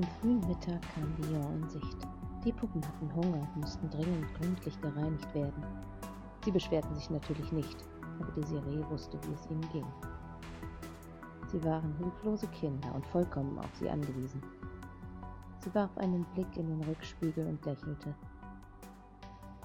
Am 0.00 0.06
frühen 0.18 0.40
Mittag 0.48 0.80
kam 0.94 1.14
Lyon 1.18 1.60
in 1.60 1.68
Sicht. 1.68 1.98
Die 2.42 2.52
Puppen 2.52 2.82
hatten 2.82 3.14
Hunger 3.14 3.46
und 3.54 3.56
mussten 3.56 3.90
dringend 3.90 4.32
gründlich 4.32 4.80
gereinigt 4.80 5.34
werden. 5.34 5.62
Sie 6.42 6.50
beschwerten 6.50 6.94
sich 6.94 7.10
natürlich 7.10 7.52
nicht, 7.52 7.84
aber 8.18 8.32
Desiree 8.32 8.82
wusste, 8.88 9.18
wie 9.22 9.34
es 9.34 9.50
ihnen 9.50 9.68
ging. 9.72 9.84
Sie 11.48 11.62
waren 11.64 11.94
hilflose 11.98 12.46
Kinder 12.46 12.94
und 12.94 13.04
vollkommen 13.08 13.58
auf 13.58 13.68
sie 13.74 13.90
angewiesen. 13.90 14.42
Sie 15.58 15.74
warf 15.74 15.94
einen 15.98 16.24
Blick 16.32 16.56
in 16.56 16.68
den 16.68 16.88
Rückspiegel 16.88 17.46
und 17.46 17.62
lächelte. 17.66 18.14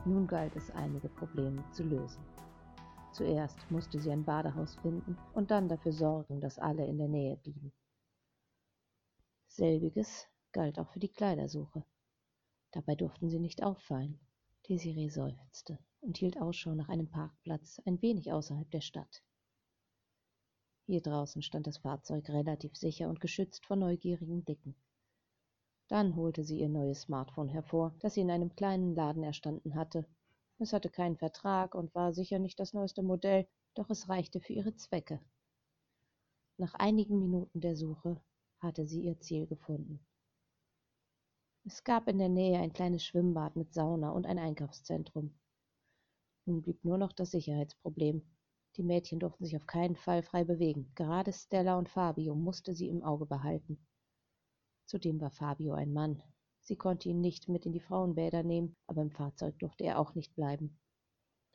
Nun 0.04 0.28
galt 0.28 0.54
es, 0.58 0.70
einige 0.72 1.08
Probleme 1.08 1.64
zu 1.72 1.84
lösen. 1.84 2.22
Zuerst 3.14 3.72
musste 3.72 4.02
sie 4.02 4.12
ein 4.12 4.26
Badehaus 4.26 4.76
finden 4.82 5.18
und 5.34 5.50
dann 5.50 5.70
dafür 5.70 5.94
sorgen, 5.94 6.42
dass 6.42 6.60
alle 6.60 6.86
in 6.86 6.98
der 6.98 7.08
Nähe 7.08 7.38
blieben. 7.38 7.72
Selbiges 9.56 10.28
galt 10.52 10.80
auch 10.80 10.90
für 10.90 11.00
die 11.00 11.12
Kleidersuche. 11.12 11.86
Dabei 12.72 12.96
durften 12.96 13.30
sie 13.30 13.40
nicht 13.40 13.64
auffallen. 13.64 14.20
Desiree 14.68 15.08
seufzte 15.08 15.80
und 16.02 16.18
hielt 16.18 16.42
Ausschau 16.42 16.76
nach 16.76 16.90
einem 16.90 17.10
Parkplatz 17.10 17.80
ein 17.86 18.02
wenig 18.02 18.34
außerhalb 18.34 18.70
der 18.72 18.82
Stadt. 18.82 19.24
Hier 20.88 21.02
draußen 21.02 21.42
stand 21.42 21.68
das 21.68 21.78
Fahrzeug 21.78 22.28
relativ 22.28 22.76
sicher 22.76 23.08
und 23.08 23.22
geschützt 23.22 23.66
vor 23.66 23.78
neugierigen 23.78 24.44
Blicken. 24.44 24.76
Dann 25.88 26.18
holte 26.18 26.44
sie 26.44 26.60
ihr 26.60 26.70
neues 26.70 27.04
Smartphone 27.04 27.48
hervor, 27.48 27.96
das 28.00 28.16
sie 28.16 28.22
in 28.22 28.32
einem 28.32 28.56
kleinen 28.56 28.94
Laden 28.94 29.24
erstanden 29.24 29.76
hatte. 29.76 30.06
Es 30.60 30.74
hatte 30.74 30.90
keinen 30.90 31.16
Vertrag 31.16 31.76
und 31.76 31.96
war 31.96 32.12
sicher 32.12 32.40
nicht 32.40 32.60
das 32.60 32.74
neueste 32.74 33.04
Modell, 33.04 33.48
doch 33.74 33.90
es 33.90 34.10
reichte 34.10 34.42
für 34.42 34.54
ihre 34.54 34.76
Zwecke. 34.76 35.22
Nach 36.58 36.74
einigen 36.74 37.20
Minuten 37.20 37.62
der 37.62 37.78
Suche 37.78 38.22
hatte 38.66 38.86
sie 38.86 39.02
ihr 39.02 39.20
Ziel 39.20 39.48
gefunden. 39.48 40.06
Es 41.64 41.84
gab 41.84 42.08
in 42.08 42.18
der 42.18 42.30
Nähe 42.30 42.60
ein 42.60 42.74
kleines 42.74 43.04
Schwimmbad 43.06 43.56
mit 43.56 43.74
Sauna 43.74 44.12
und 44.12 44.26
ein 44.26 44.38
Einkaufszentrum. 44.38 45.34
Nun 46.46 46.62
blieb 46.62 46.84
nur 46.84 46.98
noch 46.98 47.12
das 47.12 47.32
Sicherheitsproblem. 47.32 48.22
Die 48.76 48.84
Mädchen 48.84 49.20
durften 49.20 49.46
sich 49.46 49.56
auf 49.56 49.66
keinen 49.66 49.96
Fall 49.96 50.22
frei 50.22 50.44
bewegen. 50.44 50.92
Gerade 50.96 51.32
Stella 51.32 51.78
und 51.78 51.90
Fabio 51.90 52.36
musste 52.36 52.76
sie 52.76 52.90
im 52.90 53.04
Auge 53.04 53.26
behalten. 53.26 53.80
Zudem 54.86 55.20
war 55.22 55.32
Fabio 55.32 55.74
ein 55.74 55.94
Mann. 55.94 56.22
Sie 56.60 56.76
konnte 56.76 57.10
ihn 57.10 57.22
nicht 57.22 57.48
mit 57.48 57.66
in 57.66 57.74
die 57.74 57.80
Frauenbäder 57.80 58.44
nehmen, 58.44 58.76
aber 58.86 59.02
im 59.02 59.12
Fahrzeug 59.12 59.58
durfte 59.60 59.86
er 59.86 60.00
auch 60.00 60.14
nicht 60.14 60.36
bleiben. 60.36 60.78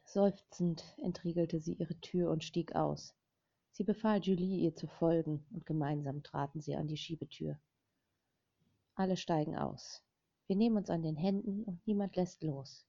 Seufzend 0.05 0.83
entriegelte 1.03 1.61
sie 1.61 1.75
ihre 1.75 2.01
Tür 2.01 2.31
und 2.31 2.43
stieg 2.43 2.75
aus. 2.75 3.15
Sie 3.73 3.85
befahl 3.85 4.21
Julie, 4.21 4.59
ihr 4.59 4.75
zu 4.75 4.87
folgen, 4.87 5.47
und 5.53 5.65
gemeinsam 5.67 6.23
traten 6.23 6.61
sie 6.61 6.75
an 6.75 6.89
die 6.89 6.97
Schiebetür. 6.97 7.59
Alle 8.95 9.17
steigen 9.17 9.57
aus. 9.57 10.03
Wir 10.47 10.57
nehmen 10.57 10.77
uns 10.77 10.91
an 10.91 11.03
den 11.03 11.17
Händen 11.17 11.65
und 11.65 11.87
niemand 11.87 12.17
lässt 12.17 12.43
los. 12.43 12.85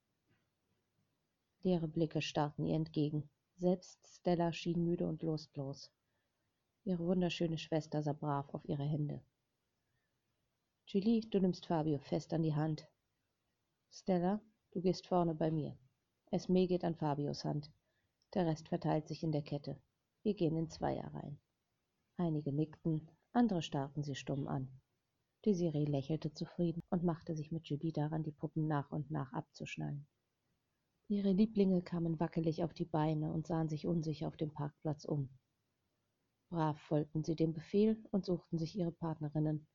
Leere 1.64 1.88
Blicke 1.88 2.22
starrten 2.22 2.66
ihr 2.66 2.76
entgegen. 2.76 3.30
Selbst 3.58 4.00
Stella 4.08 4.52
schien 4.52 4.84
müde 4.84 5.06
und 5.08 5.22
lustlos. 5.22 5.92
Ihre 6.84 7.06
wunderschöne 7.06 7.60
Schwester 7.60 8.02
sah 8.02 8.14
brav 8.14 8.52
auf 8.54 8.68
ihre 8.68 8.84
Hände. 8.84 9.22
Julie, 10.88 11.22
du 11.22 11.40
nimmst 11.40 11.68
Fabio 11.68 12.00
fest 12.00 12.34
an 12.34 12.42
die 12.42 12.56
Hand. 12.56 12.88
Stella, 13.92 14.42
du 14.72 14.82
gehst 14.82 15.06
vorne 15.06 15.36
bei 15.36 15.52
mir. 15.52 15.78
Esme 16.32 16.66
geht 16.66 16.84
an 16.84 16.96
Fabios 16.96 17.46
Hand. 17.46 17.72
Der 18.34 18.48
Rest 18.48 18.70
verteilt 18.70 19.08
sich 19.08 19.22
in 19.22 19.32
der 19.32 19.44
Kette. 19.44 19.80
Wir 20.24 20.34
gehen 20.36 20.56
in 20.56 20.70
Zweierreihen. 20.70 21.40
Einige 22.18 22.54
nickten, 22.54 23.10
andere 23.34 23.62
starrten 23.62 24.04
sie 24.04 24.16
stumm 24.16 24.48
an. 24.48 24.70
Desiree 25.46 25.86
lächelte 25.86 26.34
zufrieden 26.34 26.84
und 26.90 27.04
machte 27.04 27.36
sich 27.36 27.52
mit 27.52 27.68
Julie 27.68 27.92
daran, 27.92 28.24
die 28.24 28.32
Puppen 28.32 28.68
nach 28.68 28.92
und 28.92 29.10
nach 29.10 29.34
abzuschnallen. 29.34 30.06
Ihre 31.08 31.32
Lieblinge 31.32 31.82
kamen 31.82 32.20
wackelig 32.20 32.64
auf 32.64 32.74
die 32.74 32.86
Beine 32.86 33.32
und 33.32 33.48
sahen 33.48 33.68
sich 33.68 33.88
unsicher 33.88 34.28
auf 34.28 34.38
dem 34.38 34.54
Parkplatz 34.54 35.06
um. 35.06 35.30
Brav 36.50 36.80
folgten 36.80 37.24
sie 37.24 37.36
dem 37.36 37.54
Befehl 37.54 38.02
und 38.12 38.26
suchten 38.26 38.60
sich 38.60 38.76
ihre 38.76 38.92
Partnerinnen, 38.92 39.68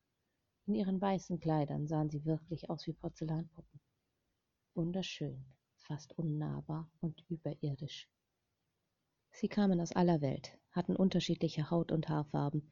in 0.67 0.75
ihren 0.75 0.99
weißen 0.99 1.39
Kleidern 1.39 1.87
sahen 1.87 2.09
sie 2.09 2.25
wirklich 2.25 2.69
aus 2.69 2.85
wie 2.87 2.93
Porzellanpuppen. 2.93 3.79
Wunderschön, 4.73 5.45
fast 5.75 6.17
unnahbar 6.19 6.91
und 6.99 7.23
überirdisch. 7.29 8.09
Sie 9.39 9.49
kamen 9.49 9.79
aus 9.79 9.91
aller 9.91 10.21
Welt, 10.21 10.57
hatten 10.71 10.95
unterschiedliche 10.95 11.69
Haut- 11.69 11.91
und 11.91 12.09
Haarfarben, 12.09 12.71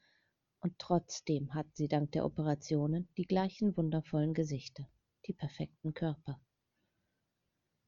und 0.62 0.80
trotzdem 0.80 1.54
hatten 1.54 1.70
sie 1.76 1.88
dank 1.88 2.12
der 2.14 2.26
Operationen 2.26 3.08
die 3.18 3.28
gleichen 3.28 3.78
wundervollen 3.78 4.34
Gesichter, 4.34 4.90
die 5.28 5.34
perfekten 5.34 5.94
Körper. 5.94 6.42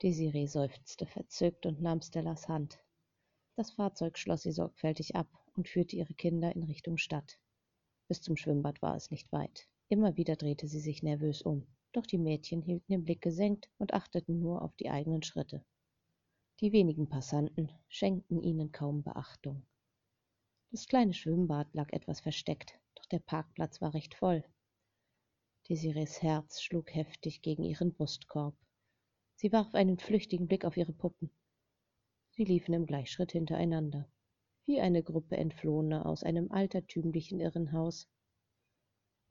Desiree 0.03 0.45
seufzte 0.45 1.07
verzückt 1.07 1.65
und 1.65 1.81
nahm 1.81 2.01
Stellas 2.01 2.47
Hand. 2.49 2.77
Das 3.55 3.71
Fahrzeug 3.71 4.15
schloss 4.19 4.43
sie 4.43 4.51
sorgfältig 4.51 5.15
ab 5.15 5.27
und 5.55 5.67
führte 5.67 5.95
ihre 5.95 6.13
Kinder 6.13 6.55
in 6.55 6.61
Richtung 6.61 6.99
Stadt. 6.99 7.39
Bis 8.07 8.21
zum 8.21 8.37
Schwimmbad 8.37 8.79
war 8.83 8.95
es 8.95 9.09
nicht 9.09 9.31
weit. 9.31 9.67
Immer 9.89 10.17
wieder 10.17 10.35
drehte 10.35 10.67
sie 10.67 10.81
sich 10.81 11.01
nervös 11.01 11.41
um, 11.41 11.65
doch 11.93 12.05
die 12.05 12.19
Mädchen 12.19 12.61
hielten 12.61 12.91
den 12.91 13.05
Blick 13.05 13.23
gesenkt 13.23 13.71
und 13.79 13.95
achteten 13.95 14.37
nur 14.37 14.61
auf 14.61 14.75
die 14.75 14.91
eigenen 14.91 15.23
Schritte. 15.23 15.65
Die 16.59 16.71
wenigen 16.71 17.07
Passanten 17.07 17.71
schenkten 17.87 18.41
ihnen 18.41 18.71
kaum 18.71 19.03
Beachtung. 19.03 19.65
Das 20.71 20.87
kleine 20.87 21.13
Schwimmbad 21.13 21.73
lag 21.73 21.91
etwas 21.91 22.19
versteckt, 22.19 22.79
doch 22.95 23.05
der 23.05 23.19
Parkplatz 23.19 23.79
war 23.79 23.93
recht 23.93 24.15
voll. 24.15 24.43
Desirees 25.69 26.21
Herz 26.21 26.61
schlug 26.61 26.93
heftig 26.93 27.41
gegen 27.41 27.63
ihren 27.63 27.93
Brustkorb. 27.93 28.55
Sie 29.35 29.51
warf 29.51 29.75
einen 29.75 29.99
flüchtigen 29.99 30.47
Blick 30.47 30.65
auf 30.65 30.77
ihre 30.77 30.93
Puppen. 30.93 31.31
Sie 32.31 32.43
liefen 32.43 32.73
im 32.73 32.85
Gleichschritt 32.85 33.31
hintereinander, 33.31 34.09
wie 34.65 34.79
eine 34.79 35.03
Gruppe 35.03 35.37
Entflohener 35.37 36.05
aus 36.05 36.23
einem 36.23 36.51
altertümlichen 36.51 37.39
Irrenhaus, 37.39 38.07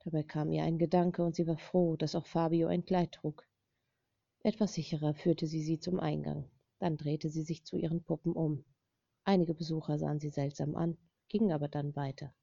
Dabei 0.09 0.23
kam 0.23 0.53
ihr 0.53 0.63
ein 0.63 0.77
Gedanke, 0.77 1.21
und 1.21 1.35
sie 1.35 1.47
war 1.47 1.57
froh, 1.57 1.97
dass 1.97 2.15
auch 2.15 2.27
Fabio 2.27 2.69
ein 2.69 2.85
Kleid 2.85 3.11
trug. 3.11 3.45
Etwas 4.41 4.73
sicherer 4.73 5.13
führte 5.13 5.47
sie 5.47 5.61
sie 5.61 5.79
zum 5.79 5.99
Eingang. 5.99 6.49
Dann 6.79 6.97
drehte 6.97 7.29
sie 7.29 7.43
sich 7.43 7.63
zu 7.63 7.77
ihren 7.77 8.03
Puppen 8.03 8.33
um. 8.33 8.63
Einige 9.23 9.53
Besucher 9.53 9.97
sahen 9.97 10.19
sie 10.19 10.29
seltsam 10.29 10.75
an, 10.75 10.97
gingen 11.27 11.51
aber 11.51 11.67
dann 11.67 11.95
weiter. 11.95 12.33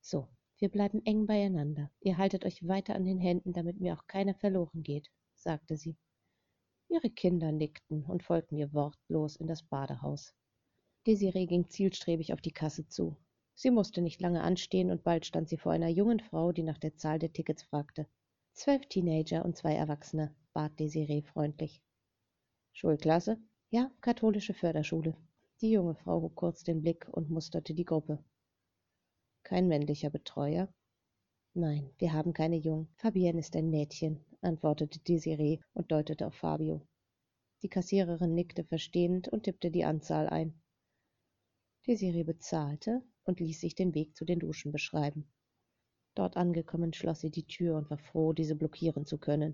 So, 0.00 0.28
wir 0.58 0.68
bleiben 0.68 1.00
eng 1.06 1.26
beieinander. 1.26 1.90
Ihr 2.00 2.18
haltet 2.18 2.44
euch 2.44 2.66
weiter 2.66 2.94
an 2.94 3.04
den 3.04 3.18
Händen, 3.18 3.52
damit 3.52 3.80
mir 3.80 3.94
auch 3.94 4.06
keiner 4.06 4.34
verloren 4.34 4.82
geht, 4.82 5.10
sagte 5.34 5.76
sie. 5.76 5.96
Ihre 6.88 7.08
Kinder 7.08 7.52
nickten 7.52 8.04
und 8.04 8.22
folgten 8.22 8.56
ihr 8.56 8.72
wortlos 8.72 9.36
in 9.36 9.46
das 9.46 9.62
Badehaus. 9.62 10.34
Desiree 11.06 11.46
ging 11.46 11.68
zielstrebig 11.68 12.32
auf 12.32 12.40
die 12.40 12.52
Kasse 12.52 12.88
zu. 12.88 13.16
Sie 13.54 13.70
musste 13.70 14.02
nicht 14.02 14.20
lange 14.20 14.42
anstehen 14.42 14.90
und 14.90 15.02
bald 15.02 15.24
stand 15.24 15.48
sie 15.48 15.56
vor 15.56 15.72
einer 15.72 15.88
jungen 15.88 16.20
Frau, 16.20 16.52
die 16.52 16.62
nach 16.62 16.78
der 16.78 16.96
Zahl 16.96 17.18
der 17.18 17.32
Tickets 17.32 17.62
fragte. 17.62 18.06
Zwölf 18.52 18.86
Teenager 18.86 19.44
und 19.44 19.56
zwei 19.56 19.74
Erwachsene, 19.74 20.34
bat 20.52 20.78
Desiree 20.78 21.22
freundlich. 21.22 21.80
Schulklasse? 22.72 23.38
Ja, 23.70 23.90
katholische 24.00 24.54
Förderschule. 24.54 25.16
Die 25.60 25.70
junge 25.70 25.94
Frau 25.94 26.22
hob 26.22 26.34
kurz 26.34 26.64
den 26.64 26.80
Blick 26.80 27.08
und 27.08 27.30
musterte 27.30 27.74
die 27.74 27.84
Gruppe. 27.84 28.24
Kein 29.42 29.68
männlicher 29.68 30.10
Betreuer? 30.10 30.72
Nein, 31.54 31.90
wir 31.98 32.12
haben 32.12 32.32
keine 32.32 32.56
Jungen. 32.56 32.88
Fabienne 32.96 33.40
ist 33.40 33.56
ein 33.56 33.70
Mädchen, 33.70 34.24
antwortete 34.40 35.00
Desiree 35.00 35.58
und 35.74 35.90
deutete 35.90 36.26
auf 36.26 36.34
Fabio. 36.34 36.86
Die 37.62 37.68
Kassiererin 37.68 38.34
nickte 38.34 38.64
verstehend 38.64 39.28
und 39.28 39.42
tippte 39.42 39.70
die 39.70 39.84
Anzahl 39.84 40.28
ein. 40.28 40.60
Desiree 41.86 42.24
bezahlte 42.24 43.02
und 43.24 43.40
ließ 43.40 43.60
sich 43.60 43.74
den 43.74 43.94
Weg 43.94 44.16
zu 44.16 44.24
den 44.24 44.38
Duschen 44.38 44.72
beschreiben. 44.72 45.30
Dort 46.14 46.36
angekommen 46.36 46.92
schloss 46.92 47.20
sie 47.20 47.30
die 47.30 47.46
Tür 47.46 47.76
und 47.76 47.90
war 47.90 47.98
froh, 47.98 48.32
diese 48.32 48.54
blockieren 48.54 49.06
zu 49.06 49.18
können. 49.18 49.52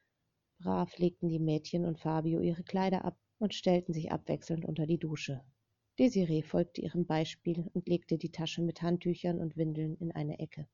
Brav 0.58 0.96
legten 0.98 1.28
die 1.28 1.38
Mädchen 1.38 1.84
und 1.84 1.98
Fabio 1.98 2.40
ihre 2.40 2.62
Kleider 2.62 3.04
ab 3.04 3.18
und 3.38 3.54
stellten 3.54 3.92
sich 3.92 4.10
abwechselnd 4.10 4.64
unter 4.64 4.86
die 4.86 4.98
Dusche. 4.98 5.44
Desiree 5.98 6.42
folgte 6.42 6.80
ihrem 6.82 7.06
Beispiel 7.06 7.70
und 7.74 7.88
legte 7.88 8.18
die 8.18 8.32
Tasche 8.32 8.62
mit 8.62 8.82
Handtüchern 8.82 9.40
und 9.40 9.56
Windeln 9.56 9.96
in 9.96 10.12
eine 10.12 10.38
Ecke. 10.38 10.66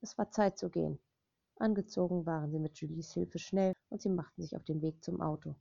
Es 0.00 0.18
war 0.18 0.30
Zeit 0.30 0.58
zu 0.58 0.70
gehen. 0.70 0.98
Angezogen 1.56 2.26
waren 2.26 2.50
sie 2.50 2.58
mit 2.58 2.76
Julies 2.78 3.12
Hilfe 3.12 3.38
schnell 3.38 3.72
und 3.90 4.02
sie 4.02 4.10
machten 4.10 4.42
sich 4.42 4.56
auf 4.56 4.64
den 4.64 4.82
Weg 4.82 5.02
zum 5.02 5.20
Auto. 5.20 5.54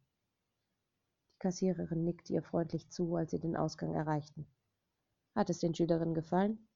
Die 1.34 1.40
Kassiererin 1.40 2.04
nickte 2.04 2.34
ihr 2.34 2.44
freundlich 2.44 2.90
zu, 2.90 3.16
als 3.16 3.32
sie 3.32 3.40
den 3.40 3.56
Ausgang 3.56 3.94
erreichten. 3.94 4.48
Hat 5.36 5.50
es 5.50 5.60
den 5.60 5.76
Schülerinnen 5.76 6.14
gefallen? 6.14 6.68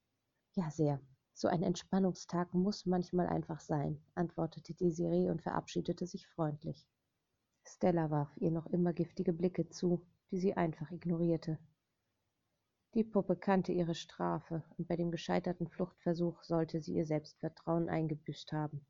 Ja, 0.56 0.70
sehr. 0.70 1.00
So 1.40 1.48
ein 1.48 1.62
Entspannungstag 1.62 2.52
muss 2.56 2.88
manchmal 2.88 3.28
einfach 3.28 3.60
sein, 3.60 4.02
antwortete 4.16 4.74
Desiree 4.74 5.30
und 5.30 5.44
verabschiedete 5.44 6.08
sich 6.08 6.28
freundlich. 6.28 6.90
Stella 7.64 8.10
warf 8.10 8.36
ihr 8.38 8.50
noch 8.50 8.66
immer 8.66 8.92
giftige 8.92 9.34
Blicke 9.34 9.70
zu, 9.70 10.04
die 10.32 10.40
sie 10.40 10.58
einfach 10.58 10.90
ignorierte. 10.90 11.60
Die 12.96 13.04
Puppe 13.04 13.36
kannte 13.36 13.72
ihre 13.72 13.94
Strafe, 13.94 14.64
und 14.80 14.88
bei 14.88 14.96
dem 14.96 15.12
gescheiterten 15.12 15.68
Fluchtversuch 15.68 16.42
sollte 16.42 16.82
sie 16.82 16.96
ihr 16.96 17.06
Selbstvertrauen 17.06 17.88
eingebüßt 17.88 18.52
haben. 18.52 18.84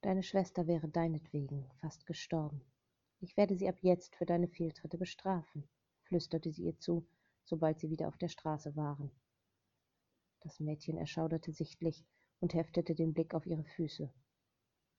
Deine 0.00 0.24
Schwester 0.24 0.66
wäre 0.66 0.88
deinetwegen 0.88 1.70
fast 1.80 2.04
gestorben. 2.04 2.62
Ich 3.20 3.36
werde 3.36 3.54
sie 3.54 3.68
ab 3.68 3.76
jetzt 3.82 4.16
für 4.16 4.26
deine 4.26 4.48
Fehltritte 4.48 4.98
bestrafen, 4.98 5.68
flüsterte 6.02 6.50
sie 6.50 6.64
ihr 6.64 6.80
zu, 6.80 7.06
sobald 7.44 7.78
sie 7.78 7.90
wieder 7.90 8.08
auf 8.08 8.16
der 8.16 8.28
Straße 8.28 8.74
waren. 8.74 9.12
Das 10.40 10.60
Mädchen 10.60 10.96
erschauderte 10.96 11.52
sichtlich 11.52 12.04
und 12.40 12.54
heftete 12.54 12.94
den 12.94 13.12
Blick 13.12 13.34
auf 13.34 13.46
ihre 13.46 13.64
Füße. 13.64 14.12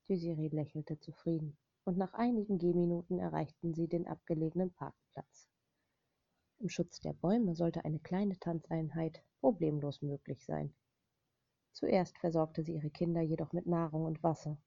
Desiree 0.08 0.48
lächelte 0.48 0.98
zufrieden, 0.98 1.56
und 1.84 1.96
nach 1.96 2.14
einigen 2.14 2.58
Gehminuten 2.58 3.18
erreichten 3.18 3.74
sie 3.74 3.88
den 3.88 4.06
abgelegenen 4.06 4.72
Parkplatz. 4.72 5.48
Im 6.58 6.68
Schutz 6.68 7.00
der 7.00 7.14
Bäume 7.14 7.54
sollte 7.54 7.84
eine 7.84 8.00
kleine 8.00 8.38
Tanzeinheit 8.38 9.22
problemlos 9.40 10.02
möglich 10.02 10.44
sein. 10.44 10.74
Zuerst 11.72 12.18
versorgte 12.18 12.62
sie 12.62 12.74
ihre 12.74 12.90
Kinder 12.90 13.22
jedoch 13.22 13.52
mit 13.52 13.66
Nahrung 13.66 14.04
und 14.04 14.22
Wasser. 14.22 14.58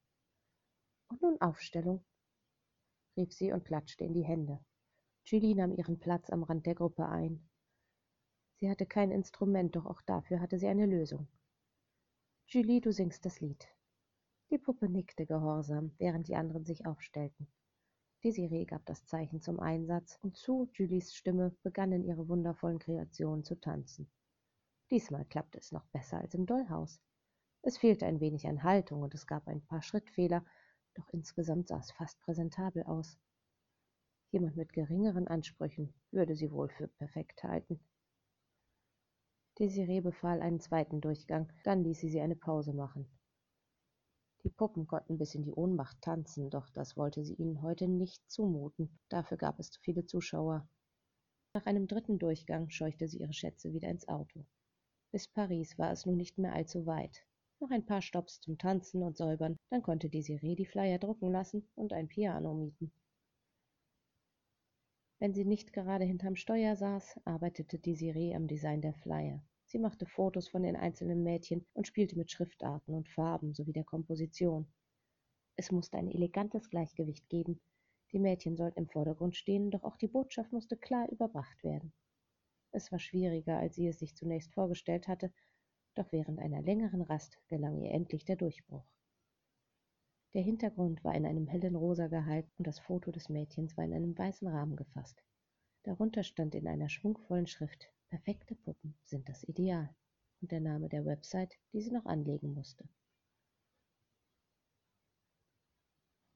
Und 1.08 1.22
nun 1.22 1.40
Aufstellung, 1.40 2.04
rief 3.16 3.32
sie 3.32 3.52
und 3.52 3.64
klatschte 3.64 4.04
in 4.04 4.14
die 4.14 4.24
Hände. 4.24 4.58
Julie 5.24 5.54
nahm 5.54 5.72
ihren 5.72 6.00
Platz 6.00 6.30
am 6.30 6.42
Rand 6.42 6.66
der 6.66 6.74
Gruppe 6.74 7.06
ein. 7.06 7.48
Sie 8.64 8.70
hatte 8.70 8.86
kein 8.86 9.10
Instrument, 9.10 9.76
doch 9.76 9.84
auch 9.84 10.00
dafür 10.00 10.40
hatte 10.40 10.58
sie 10.58 10.68
eine 10.68 10.86
Lösung. 10.86 11.28
Julie, 12.46 12.80
du 12.80 12.92
singst 12.94 13.26
das 13.26 13.42
Lied. 13.42 13.68
Die 14.50 14.56
Puppe 14.56 14.88
nickte 14.88 15.26
gehorsam, 15.26 15.92
während 15.98 16.28
die 16.28 16.34
anderen 16.34 16.64
sich 16.64 16.86
aufstellten. 16.86 17.46
Desiree 18.24 18.64
gab 18.64 18.86
das 18.86 19.04
Zeichen 19.04 19.42
zum 19.42 19.60
Einsatz, 19.60 20.18
und 20.22 20.38
zu 20.38 20.70
Julies 20.72 21.14
Stimme 21.14 21.54
begannen 21.62 22.04
ihre 22.04 22.26
wundervollen 22.26 22.78
Kreationen 22.78 23.44
zu 23.44 23.54
tanzen. 23.60 24.10
Diesmal 24.90 25.26
klappte 25.26 25.58
es 25.58 25.70
noch 25.70 25.84
besser 25.88 26.16
als 26.16 26.32
im 26.32 26.46
Dollhaus. 26.46 27.02
Es 27.60 27.76
fehlte 27.76 28.06
ein 28.06 28.20
wenig 28.20 28.46
an 28.46 28.62
Haltung 28.62 29.02
und 29.02 29.12
es 29.12 29.26
gab 29.26 29.46
ein 29.46 29.60
paar 29.66 29.82
Schrittfehler, 29.82 30.42
doch 30.94 31.10
insgesamt 31.10 31.68
sah 31.68 31.80
es 31.80 31.90
fast 31.90 32.18
präsentabel 32.22 32.84
aus. 32.84 33.18
Jemand 34.30 34.56
mit 34.56 34.72
geringeren 34.72 35.28
Ansprüchen 35.28 35.92
würde 36.12 36.34
sie 36.34 36.50
wohl 36.50 36.70
für 36.70 36.88
perfekt 36.88 37.42
halten. 37.42 37.78
Desiree 39.58 40.00
befahl 40.00 40.42
einen 40.42 40.58
zweiten 40.58 41.00
Durchgang, 41.00 41.52
dann 41.62 41.84
ließ 41.84 42.00
sie 42.00 42.08
sie 42.10 42.20
eine 42.20 42.34
Pause 42.34 42.72
machen. 42.72 43.06
Die 44.42 44.50
Puppen 44.50 44.86
konnten 44.86 45.16
bis 45.16 45.34
in 45.34 45.42
die 45.42 45.52
Ohnmacht 45.52 46.02
tanzen, 46.02 46.50
doch 46.50 46.68
das 46.70 46.96
wollte 46.96 47.24
sie 47.24 47.34
ihnen 47.34 47.62
heute 47.62 47.88
nicht 47.88 48.28
zumuten. 48.30 48.98
Dafür 49.08 49.36
gab 49.36 49.58
es 49.58 49.70
zu 49.70 49.80
viele 49.80 50.04
Zuschauer. 50.06 50.68
Nach 51.54 51.66
einem 51.66 51.86
dritten 51.86 52.18
Durchgang 52.18 52.68
scheuchte 52.68 53.06
sie 53.06 53.18
ihre 53.18 53.32
Schätze 53.32 53.72
wieder 53.72 53.88
ins 53.88 54.08
Auto. 54.08 54.44
Bis 55.12 55.28
Paris 55.28 55.78
war 55.78 55.92
es 55.92 56.04
nun 56.04 56.16
nicht 56.16 56.36
mehr 56.36 56.52
allzu 56.52 56.84
weit. 56.84 57.24
Noch 57.60 57.70
ein 57.70 57.86
paar 57.86 58.02
Stopps 58.02 58.40
zum 58.40 58.58
Tanzen 58.58 59.02
und 59.04 59.16
Säubern, 59.16 59.56
dann 59.70 59.82
konnte 59.82 60.10
Desiree 60.10 60.56
die 60.56 60.66
Flyer 60.66 60.98
drucken 60.98 61.30
lassen 61.30 61.68
und 61.76 61.92
ein 61.92 62.08
Piano 62.08 62.52
mieten. 62.52 62.92
Wenn 65.24 65.32
sie 65.32 65.46
nicht 65.46 65.72
gerade 65.72 66.04
hinterm 66.04 66.36
Steuer 66.36 66.76
saß, 66.76 67.18
arbeitete 67.24 67.78
Desiree 67.78 68.34
am 68.34 68.46
Design 68.46 68.82
der 68.82 68.92
Flyer. 68.92 69.42
Sie 69.64 69.78
machte 69.78 70.04
Fotos 70.04 70.48
von 70.48 70.62
den 70.62 70.76
einzelnen 70.76 71.22
Mädchen 71.22 71.64
und 71.72 71.86
spielte 71.86 72.18
mit 72.18 72.30
Schriftarten 72.30 72.92
und 72.92 73.08
Farben 73.08 73.54
sowie 73.54 73.72
der 73.72 73.84
Komposition. 73.84 74.70
Es 75.56 75.72
musste 75.72 75.96
ein 75.96 76.10
elegantes 76.10 76.68
Gleichgewicht 76.68 77.26
geben. 77.30 77.58
Die 78.12 78.18
Mädchen 78.18 78.58
sollten 78.58 78.80
im 78.80 78.88
Vordergrund 78.90 79.34
stehen, 79.34 79.70
doch 79.70 79.84
auch 79.84 79.96
die 79.96 80.08
Botschaft 80.08 80.52
musste 80.52 80.76
klar 80.76 81.10
überbracht 81.10 81.64
werden. 81.64 81.94
Es 82.72 82.92
war 82.92 82.98
schwieriger, 82.98 83.56
als 83.56 83.76
sie 83.76 83.88
es 83.88 84.00
sich 84.00 84.14
zunächst 84.14 84.52
vorgestellt 84.52 85.08
hatte, 85.08 85.32
doch 85.94 86.12
während 86.12 86.38
einer 86.38 86.60
längeren 86.60 87.00
Rast 87.00 87.38
gelang 87.48 87.80
ihr 87.80 87.92
endlich 87.92 88.26
der 88.26 88.36
Durchbruch. 88.36 88.84
Der 90.34 90.42
Hintergrund 90.42 91.04
war 91.04 91.14
in 91.14 91.26
einem 91.26 91.46
hellen 91.46 91.76
Rosa 91.76 92.08
gehalten 92.08 92.50
und 92.58 92.66
das 92.66 92.80
Foto 92.80 93.12
des 93.12 93.28
Mädchens 93.28 93.76
war 93.76 93.84
in 93.84 93.94
einem 93.94 94.18
weißen 94.18 94.48
Rahmen 94.48 94.74
gefasst. 94.74 95.22
Darunter 95.84 96.24
stand 96.24 96.56
in 96.56 96.66
einer 96.66 96.88
schwungvollen 96.88 97.46
Schrift 97.46 97.88
Perfekte 98.08 98.56
Puppen 98.56 98.96
sind 99.04 99.28
das 99.28 99.44
Ideal 99.44 99.94
und 100.40 100.50
der 100.50 100.60
Name 100.60 100.88
der 100.88 101.04
Website, 101.04 101.54
die 101.72 101.80
sie 101.80 101.92
noch 101.92 102.06
anlegen 102.06 102.52
musste. 102.52 102.88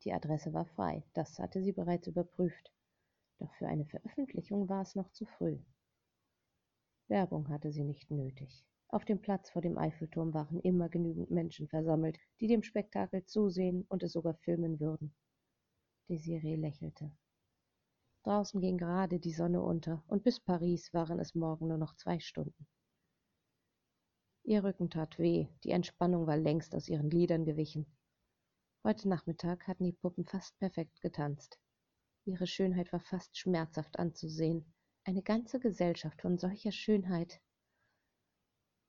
Die 0.05 0.13
Adresse 0.13 0.53
war 0.53 0.65
frei, 0.65 1.05
das 1.15 1.39
hatte 1.41 1.61
sie 1.61 1.73
bereits 1.73 2.07
überprüft, 2.07 2.73
doch 3.39 3.53
für 3.55 3.67
eine 3.67 3.85
Veröffentlichung 3.85 4.69
war 4.69 4.83
es 4.83 4.95
noch 4.95 5.11
zu 5.11 5.27
früh. 5.27 5.59
Werbung 7.09 7.49
hatte 7.49 7.73
sie 7.73 7.85
nicht 7.85 8.11
nötig. 8.11 8.65
Auf 8.91 9.05
dem 9.05 9.21
Platz 9.21 9.51
vor 9.51 9.61
dem 9.61 9.77
Eiffelturm 9.77 10.33
waren 10.33 10.61
immer 10.61 10.89
genügend 10.89 11.31
Menschen 11.31 11.69
versammelt, 11.69 12.19
die 12.41 12.47
dem 12.47 12.63
Spektakel 12.63 13.25
zusehen 13.27 13.85
und 13.89 14.03
es 14.03 14.13
sogar 14.13 14.35
filmen 14.35 14.81
würden. 14.81 15.15
Desiree 16.09 16.57
lächelte. 16.57 17.13
Draußen 18.23 18.61
ging 18.61 18.79
gerade 18.79 19.21
die 19.21 19.33
Sonne 19.33 19.63
unter, 19.63 20.03
und 20.09 20.25
bis 20.25 20.41
Paris 20.41 20.93
waren 20.95 21.19
es 21.19 21.35
morgen 21.35 21.69
nur 21.69 21.77
noch 21.77 21.97
zwei 21.97 22.19
Stunden. 22.19 22.67
Ihr 24.45 24.65
Rücken 24.65 24.89
tat 24.89 25.19
weh, 25.19 25.49
die 25.65 25.71
Entspannung 25.71 26.27
war 26.27 26.39
längst 26.39 26.75
aus 26.75 26.89
ihren 26.89 27.11
Gliedern 27.11 27.45
gewichen. 27.45 27.87
Heute 28.83 29.07
Nachmittag 29.09 29.67
hatten 29.69 29.85
die 29.85 29.93
Puppen 29.93 30.25
fast 30.25 30.59
perfekt 30.59 31.03
getanzt. 31.03 31.59
Ihre 32.25 32.47
Schönheit 32.47 32.91
war 32.93 33.01
fast 33.01 33.37
schmerzhaft 33.37 33.99
anzusehen. 33.99 34.73
Eine 35.05 35.23
ganze 35.23 35.61
Gesellschaft 35.61 36.23
von 36.23 36.39
solcher 36.39 36.73
Schönheit. 36.73 37.41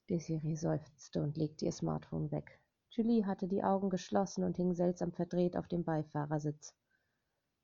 Desiree 0.09 0.55
seufzte 0.55 1.21
und 1.21 1.37
legte 1.37 1.65
ihr 1.65 1.71
Smartphone 1.71 2.31
weg. 2.31 2.59
Julie 2.89 3.27
hatte 3.27 3.47
die 3.47 3.63
Augen 3.63 3.91
geschlossen 3.91 4.43
und 4.43 4.57
hing 4.57 4.73
seltsam 4.73 5.11
verdreht 5.11 5.55
auf 5.55 5.67
dem 5.67 5.83
Beifahrersitz. 5.83 6.73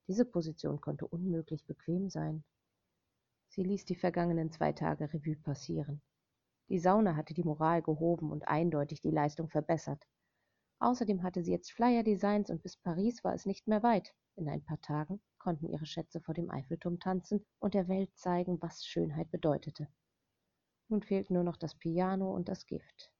Diese 0.08 0.26
Position 0.26 0.80
konnte 0.80 1.08
unmöglich 1.08 1.66
bequem 1.66 2.10
sein. 2.10 2.44
Sie 3.50 3.64
ließ 3.64 3.86
die 3.86 3.96
vergangenen 3.96 4.52
zwei 4.52 4.74
Tage 4.74 5.12
Revue 5.12 5.38
passieren. 5.38 6.04
Die 6.70 6.78
Sauna 6.78 7.16
hatte 7.16 7.34
die 7.34 7.44
Moral 7.44 7.82
gehoben 7.82 8.32
und 8.32 8.48
eindeutig 8.48 9.02
die 9.02 9.12
Leistung 9.12 9.50
verbessert. 9.50 10.06
Außerdem 10.78 11.24
hatte 11.24 11.42
sie 11.42 11.52
jetzt 11.52 11.72
Flyer-Designs 11.72 12.52
und 12.52 12.62
bis 12.62 12.78
Paris 12.78 13.24
war 13.24 13.34
es 13.34 13.48
nicht 13.48 13.68
mehr 13.68 13.82
weit. 13.82 14.14
In 14.36 14.50
ein 14.50 14.64
paar 14.64 14.82
Tagen 14.82 15.20
konnten 15.40 15.68
ihre 15.68 15.88
Schätze 15.88 16.22
vor 16.22 16.36
dem 16.36 16.52
Eiffelturm 16.52 17.00
tanzen 17.00 17.44
und 17.58 17.74
der 17.74 17.88
Welt 17.88 18.16
zeigen, 18.16 18.62
was 18.62 18.86
Schönheit 18.86 19.32
bedeutete. 19.32 19.88
Nun 20.88 21.02
fehlten 21.02 21.34
nur 21.34 21.44
noch 21.44 21.58
das 21.58 21.76
Piano 21.76 22.32
und 22.34 22.48
das 22.48 22.66
Gift. 22.66 23.12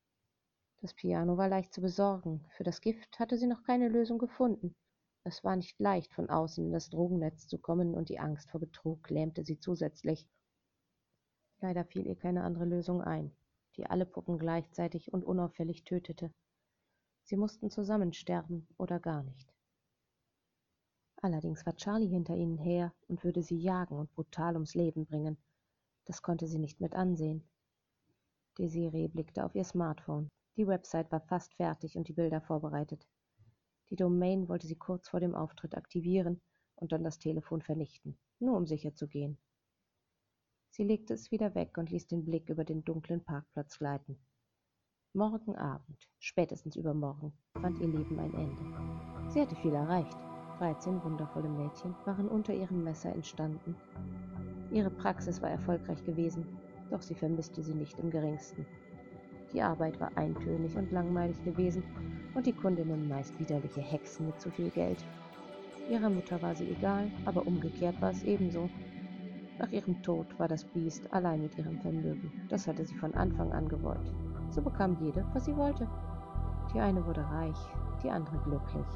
Das 0.82 0.94
Piano 0.94 1.38
war 1.38 1.50
leicht 1.50 1.74
zu 1.74 1.82
besorgen, 1.82 2.46
für 2.56 2.64
das 2.64 2.80
Gift 2.80 3.18
hatte 3.18 3.38
sie 3.38 3.48
noch 3.48 3.64
keine 3.64 3.90
Lösung 3.90 4.20
gefunden. 4.20 4.76
Es 5.24 5.44
war 5.44 5.56
nicht 5.56 5.80
leicht, 5.80 6.14
von 6.14 6.30
außen 6.30 6.64
in 6.64 6.72
das 6.72 6.92
Drogennetz 6.92 7.48
zu 7.48 7.58
kommen, 7.58 7.96
und 7.96 8.10
die 8.10 8.20
Angst 8.20 8.52
vor 8.52 8.60
Betrug 8.60 9.10
lähmte 9.10 9.44
sie 9.44 9.58
zusätzlich. 9.58 10.28
Leider 11.60 11.86
fiel 11.86 12.06
ihr 12.06 12.16
keine 12.16 12.44
andere 12.44 12.66
Lösung 12.66 13.02
ein, 13.02 13.36
die 13.78 13.88
alle 13.88 14.06
Puppen 14.06 14.38
gleichzeitig 14.38 15.12
und 15.12 15.24
unauffällig 15.24 15.84
tötete. 15.84 16.32
Sie 17.24 17.38
mussten 17.38 17.72
zusammen 17.72 18.14
sterben 18.14 18.68
oder 18.78 19.00
gar 19.00 19.24
nicht. 19.24 19.52
Allerdings 21.16 21.66
war 21.66 21.76
Charlie 21.76 22.10
hinter 22.10 22.36
ihnen 22.36 22.60
her 22.60 22.94
und 23.08 23.24
würde 23.24 23.42
sie 23.42 23.58
jagen 23.58 23.98
und 23.98 24.14
brutal 24.14 24.54
ums 24.54 24.76
Leben 24.76 25.08
bringen. 25.08 25.40
Das 26.06 26.22
konnte 26.22 26.46
sie 26.46 26.60
nicht 26.60 26.80
mit 26.82 26.94
ansehen. 26.94 27.44
Desiree 28.58 29.08
blickte 29.08 29.46
auf 29.46 29.56
ihr 29.56 29.64
Smartphone. 29.64 30.30
Die 30.58 30.68
Website 30.68 31.12
war 31.12 31.22
fast 31.22 31.54
fertig 31.56 31.98
und 31.98 32.08
die 32.08 32.14
Bilder 32.14 32.42
vorbereitet. 32.42 33.06
Die 33.90 33.96
Domain 33.96 34.48
wollte 34.48 34.68
sie 34.68 34.78
kurz 34.78 35.10
vor 35.10 35.20
dem 35.20 35.36
Auftritt 35.36 35.76
aktivieren 35.76 36.42
und 36.76 36.92
dann 36.92 37.04
das 37.04 37.20
Telefon 37.20 37.62
vernichten, 37.62 38.18
nur 38.40 38.56
um 38.58 38.66
sicher 38.66 38.96
zu 38.96 39.08
gehen. 39.08 39.38
Sie 40.72 40.84
legte 40.84 41.14
es 41.14 41.32
wieder 41.32 41.56
weg 41.56 41.78
und 41.78 41.90
ließ 41.92 42.08
den 42.08 42.26
Blick 42.26 42.50
über 42.50 42.66
den 42.66 42.84
dunklen 42.84 43.24
Parkplatz 43.24 43.78
gleiten. 43.78 44.20
Morgen 45.14 45.56
Abend, 45.56 46.10
spätestens 46.20 46.76
übermorgen, 46.76 47.32
fand 47.62 47.80
ihr 47.80 47.88
Leben 47.88 48.20
ein 48.20 48.34
Ende. 48.34 49.32
Sie 49.32 49.40
hatte 49.40 49.56
viel 49.56 49.74
erreicht. 49.74 50.18
Dreizehn 50.58 51.02
wundervolle 51.04 51.50
Mädchen 51.50 51.96
waren 52.06 52.28
unter 52.28 52.54
ihrem 52.54 52.84
Messer 52.84 53.14
entstanden. 53.14 53.76
Ihre 54.72 54.90
Praxis 54.90 55.42
war 55.42 55.50
erfolgreich 55.50 56.04
gewesen, 56.04 56.46
doch 56.90 57.02
sie 57.02 57.16
vermisste 57.16 57.62
sie 57.62 57.74
nicht 57.74 58.00
im 58.00 58.10
geringsten. 58.10 58.66
Die 59.54 59.62
Arbeit 59.62 60.00
war 60.00 60.12
eintönig 60.16 60.76
und 60.76 60.92
langweilig 60.92 61.42
gewesen 61.44 61.84
und 62.34 62.46
die 62.46 62.54
Kundinnen 62.54 63.08
meist 63.08 63.40
widerliche 63.40 63.82
Hexen 63.82 64.28
mit 64.28 64.40
zu 64.42 64.52
viel 64.52 64.70
Geld. 64.70 65.04
Ihrer 65.90 66.10
Mutter 66.10 66.42
war 66.42 66.56
sie 66.56 66.70
egal, 66.70 67.12
aber 67.26 67.46
umgekehrt 67.46 68.02
war 68.02 68.12
es 68.12 68.24
ebenso. 68.24 68.70
Nach 69.60 69.72
ihrem 69.72 70.02
Tod 70.02 70.28
war 70.38 70.48
das 70.48 70.66
Biest 70.66 71.12
allein 71.14 71.44
mit 71.44 71.58
ihrem 71.58 71.80
Vermögen. 71.80 72.32
Das 72.50 72.68
hatte 72.68 72.84
sie 72.84 72.96
von 72.96 73.14
Anfang 73.14 73.52
an 73.54 73.70
gewollt. 73.70 74.14
So 74.50 74.62
bekam 74.62 74.98
jede, 75.00 75.26
was 75.34 75.46
sie 75.46 75.56
wollte. 75.56 75.88
Die 76.74 76.80
eine 76.80 77.06
wurde 77.06 77.22
reich, 77.22 77.58
die 78.04 78.10
andere 78.10 78.38
glücklich. 78.40 78.88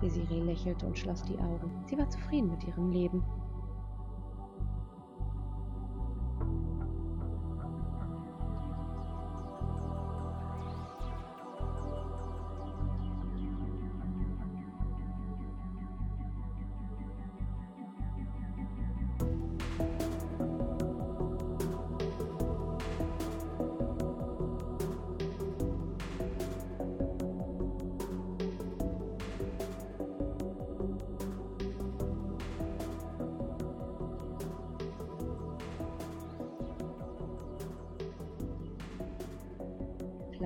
Desiree 0.00 0.40
lächelte 0.40 0.86
und 0.86 0.98
schloss 0.98 1.22
die 1.24 1.38
Augen. 1.38 1.70
Sie 1.86 1.98
war 1.98 2.08
zufrieden 2.08 2.50
mit 2.50 2.66
ihrem 2.66 2.90
Leben 2.90 3.22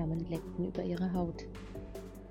Flammen 0.05 0.29
leckten 0.29 0.65
über 0.65 0.83
ihre 0.83 1.13
Haut. 1.13 1.47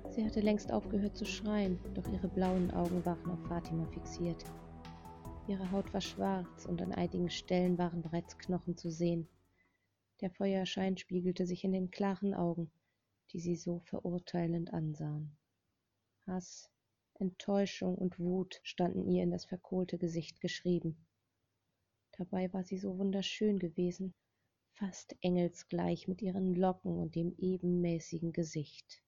Sie 0.09 0.23
hatte 0.23 0.39
längst 0.39 0.71
aufgehört 0.71 1.17
zu 1.17 1.25
schreien, 1.25 1.77
doch 1.93 2.07
ihre 2.07 2.29
blauen 2.29 2.71
Augen 2.71 3.03
waren 3.03 3.29
auf 3.29 3.47
Fatima 3.49 3.85
fixiert. 3.87 4.45
Ihre 5.49 5.69
Haut 5.71 5.93
war 5.93 5.99
schwarz 5.99 6.65
und 6.65 6.81
an 6.81 6.93
einigen 6.93 7.29
Stellen 7.29 7.77
waren 7.77 8.01
bereits 8.01 8.37
Knochen 8.37 8.77
zu 8.77 8.89
sehen. 8.89 9.27
Der 10.21 10.31
Feuerschein 10.31 10.95
spiegelte 10.95 11.45
sich 11.45 11.65
in 11.65 11.73
den 11.73 11.91
klaren 11.91 12.33
Augen, 12.33 12.71
die 13.33 13.41
sie 13.41 13.57
so 13.57 13.79
verurteilend 13.79 14.73
ansahen. 14.73 15.35
Hass, 16.27 16.71
Enttäuschung 17.15 17.95
und 17.95 18.17
Wut 18.19 18.61
standen 18.63 19.05
ihr 19.05 19.21
in 19.21 19.31
das 19.31 19.43
verkohlte 19.43 19.97
Gesicht 19.97 20.39
geschrieben. 20.39 20.95
Dabei 22.17 22.53
war 22.53 22.63
sie 22.63 22.77
so 22.77 22.97
wunderschön 22.97 23.59
gewesen, 23.59 24.13
fast 24.75 25.15
engelsgleich 25.21 26.07
mit 26.07 26.21
ihren 26.21 26.53
Locken 26.53 26.97
und 26.97 27.15
dem 27.15 27.33
ebenmäßigen 27.37 28.33
Gesicht. 28.33 29.01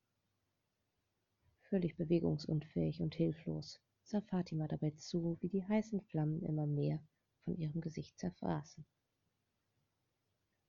Völlig 1.69 1.97
bewegungsunfähig 1.97 3.01
und 3.01 3.13
hilflos 3.15 3.82
sah 4.03 4.21
Fatima 4.21 4.67
dabei 4.67 4.91
zu, 4.91 5.38
wie 5.41 5.49
die 5.49 5.65
heißen 5.65 6.01
Flammen 6.01 6.41
immer 6.43 6.65
mehr 6.65 7.01
von 7.43 7.58
ihrem 7.58 7.82
Gesicht 7.82 8.17
zerfraßen. 8.17 8.86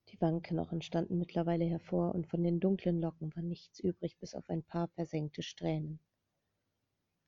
Die 0.08 0.20
Wangenknochen 0.20 0.82
standen 0.82 1.18
mittlerweile 1.18 1.66
hervor, 1.66 2.14
und 2.14 2.26
von 2.26 2.42
den 2.42 2.58
dunklen 2.58 3.00
Locken 3.00 3.34
war 3.36 3.42
nichts 3.42 3.78
übrig, 3.78 4.18
bis 4.18 4.34
auf 4.34 4.48
ein 4.48 4.64
paar 4.64 4.88
versenkte 4.88 5.42
Strähnen. 5.42 6.00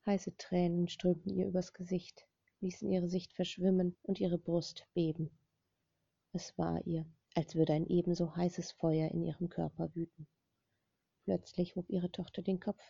Heiße 0.07 0.37
Tränen 0.37 0.89
strömten 0.89 1.33
ihr 1.33 1.47
übers 1.47 1.73
Gesicht, 1.73 2.27
ließen 2.61 2.91
ihre 2.91 3.09
Sicht 3.09 3.33
verschwimmen 3.35 3.97
und 4.03 4.19
ihre 4.19 4.39
Brust 4.39 4.89
beben. 4.95 5.31
Es 6.33 6.57
war 6.59 6.85
ihr, 6.87 7.07
als 7.35 7.55
würde 7.55 7.73
ein 7.73 7.87
ebenso 7.87 8.35
heißes 8.35 8.73
Feuer 8.73 9.11
in 9.11 9.23
ihrem 9.23 9.49
Körper 9.49 9.95
wüten. 9.95 10.27
Plötzlich 11.25 11.77
hob 11.77 11.89
ihre 11.89 12.11
Tochter 12.11 12.43
den 12.43 12.61
Kopf, 12.61 12.83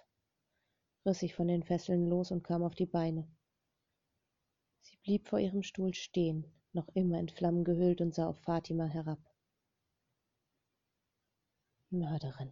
riss 1.04 1.20
sich 1.20 1.34
von 1.34 1.48
den 1.48 1.62
Fesseln 1.62 2.08
los 2.08 2.30
und 2.30 2.42
kam 2.42 2.62
auf 2.62 2.74
die 2.74 2.86
Beine. 2.86 3.28
Sie 4.82 4.96
blieb 5.02 5.28
vor 5.28 5.38
ihrem 5.38 5.62
Stuhl 5.62 5.94
stehen, 5.94 6.46
noch 6.72 6.88
immer 6.94 7.18
in 7.18 7.28
Flammen 7.28 7.64
gehüllt 7.64 8.00
und 8.00 8.14
sah 8.14 8.28
auf 8.28 8.38
Fatima 8.38 8.86
herab. 8.86 9.18
Mörderin. 11.90 12.50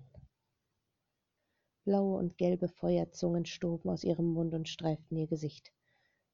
Blaue 1.85 2.19
und 2.19 2.37
gelbe 2.37 2.69
Feuerzungen 2.69 3.47
stoben 3.47 3.89
aus 3.89 4.05
ihrem 4.05 4.33
Mund 4.33 4.53
und 4.53 4.69
streiften 4.69 5.17
ihr 5.17 5.27
Gesicht. 5.27 5.73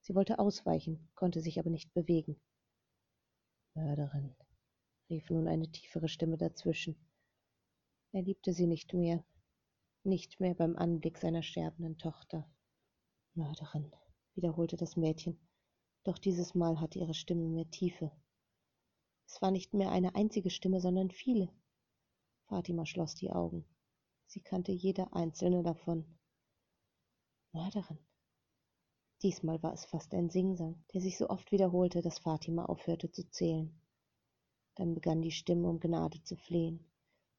Sie 0.00 0.14
wollte 0.14 0.38
ausweichen, 0.38 1.08
konnte 1.14 1.40
sich 1.40 1.58
aber 1.60 1.70
nicht 1.70 1.92
bewegen. 1.94 2.40
Mörderin, 3.74 4.34
rief 5.10 5.30
nun 5.30 5.48
eine 5.48 5.70
tiefere 5.70 6.08
Stimme 6.08 6.36
dazwischen. 6.36 6.96
Er 8.12 8.22
liebte 8.22 8.52
sie 8.52 8.66
nicht 8.66 8.94
mehr, 8.94 9.24
nicht 10.02 10.40
mehr 10.40 10.54
beim 10.54 10.76
Anblick 10.76 11.18
seiner 11.18 11.42
sterbenden 11.42 11.98
Tochter. 11.98 12.48
Mörderin, 13.34 13.92
wiederholte 14.34 14.76
das 14.76 14.96
Mädchen, 14.96 15.38
doch 16.04 16.18
dieses 16.18 16.54
Mal 16.54 16.80
hatte 16.80 16.98
ihre 16.98 17.14
Stimme 17.14 17.48
mehr 17.48 17.68
Tiefe. 17.70 18.12
Es 19.26 19.42
war 19.42 19.50
nicht 19.50 19.74
mehr 19.74 19.90
eine 19.90 20.14
einzige 20.14 20.50
Stimme, 20.50 20.80
sondern 20.80 21.10
viele, 21.10 21.50
Fatima 22.46 22.86
schloss 22.86 23.14
die 23.14 23.32
Augen. 23.32 23.64
Sie 24.26 24.40
kannte 24.40 24.72
jede 24.72 25.12
einzelne 25.12 25.62
davon. 25.62 26.04
Mörderin. 27.52 27.98
Diesmal 29.22 29.62
war 29.62 29.72
es 29.72 29.84
fast 29.86 30.12
ein 30.12 30.28
Singsang, 30.28 30.84
der 30.92 31.00
sich 31.00 31.16
so 31.16 31.30
oft 31.30 31.50
wiederholte, 31.52 32.02
dass 32.02 32.18
Fatima 32.18 32.66
aufhörte 32.66 33.10
zu 33.10 33.28
zählen. 33.30 33.80
Dann 34.76 34.94
begann 34.94 35.22
die 35.22 35.30
Stimme 35.30 35.68
um 35.68 35.80
Gnade 35.80 36.22
zu 36.22 36.37
flehen. 36.37 36.84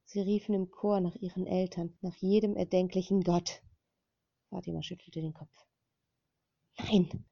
Sie 0.06 0.22
riefen 0.22 0.54
im 0.54 0.72
Chor 0.72 1.02
nach 1.02 1.16
ihren 1.16 1.48
Eltern, 1.48 1.98
nach 2.02 2.16
jedem 2.18 2.56
erdenklichen 2.56 3.22
Gott. 3.22 3.62
Fatima 4.50 4.82
schüttelte 4.82 5.22
den 5.22 5.34
Kopf. 5.34 5.66
Nein! 6.78 7.26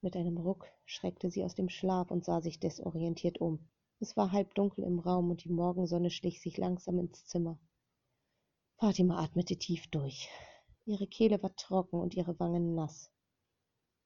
Mit 0.00 0.16
einem 0.16 0.36
Ruck 0.36 0.66
schreckte 0.84 1.30
sie 1.30 1.44
aus 1.44 1.54
dem 1.54 1.68
Schlaf 1.68 2.10
und 2.10 2.24
sah 2.24 2.40
sich 2.40 2.60
desorientiert 2.60 3.40
um. 3.40 3.68
Es 4.00 4.16
war 4.16 4.32
halbdunkel 4.32 4.84
im 4.84 4.98
Raum 4.98 5.30
und 5.30 5.44
die 5.44 5.48
Morgensonne 5.48 6.10
schlich 6.10 6.40
sich 6.40 6.56
langsam 6.56 6.98
ins 6.98 7.24
Zimmer. 7.24 7.58
Fatima 8.76 9.22
atmete 9.22 9.56
tief 9.56 9.86
durch. 9.88 10.28
Ihre 10.84 11.06
Kehle 11.06 11.40
war 11.42 11.54
trocken 11.54 12.00
und 12.00 12.14
ihre 12.14 12.38
Wangen 12.40 12.74
nass. 12.74 13.12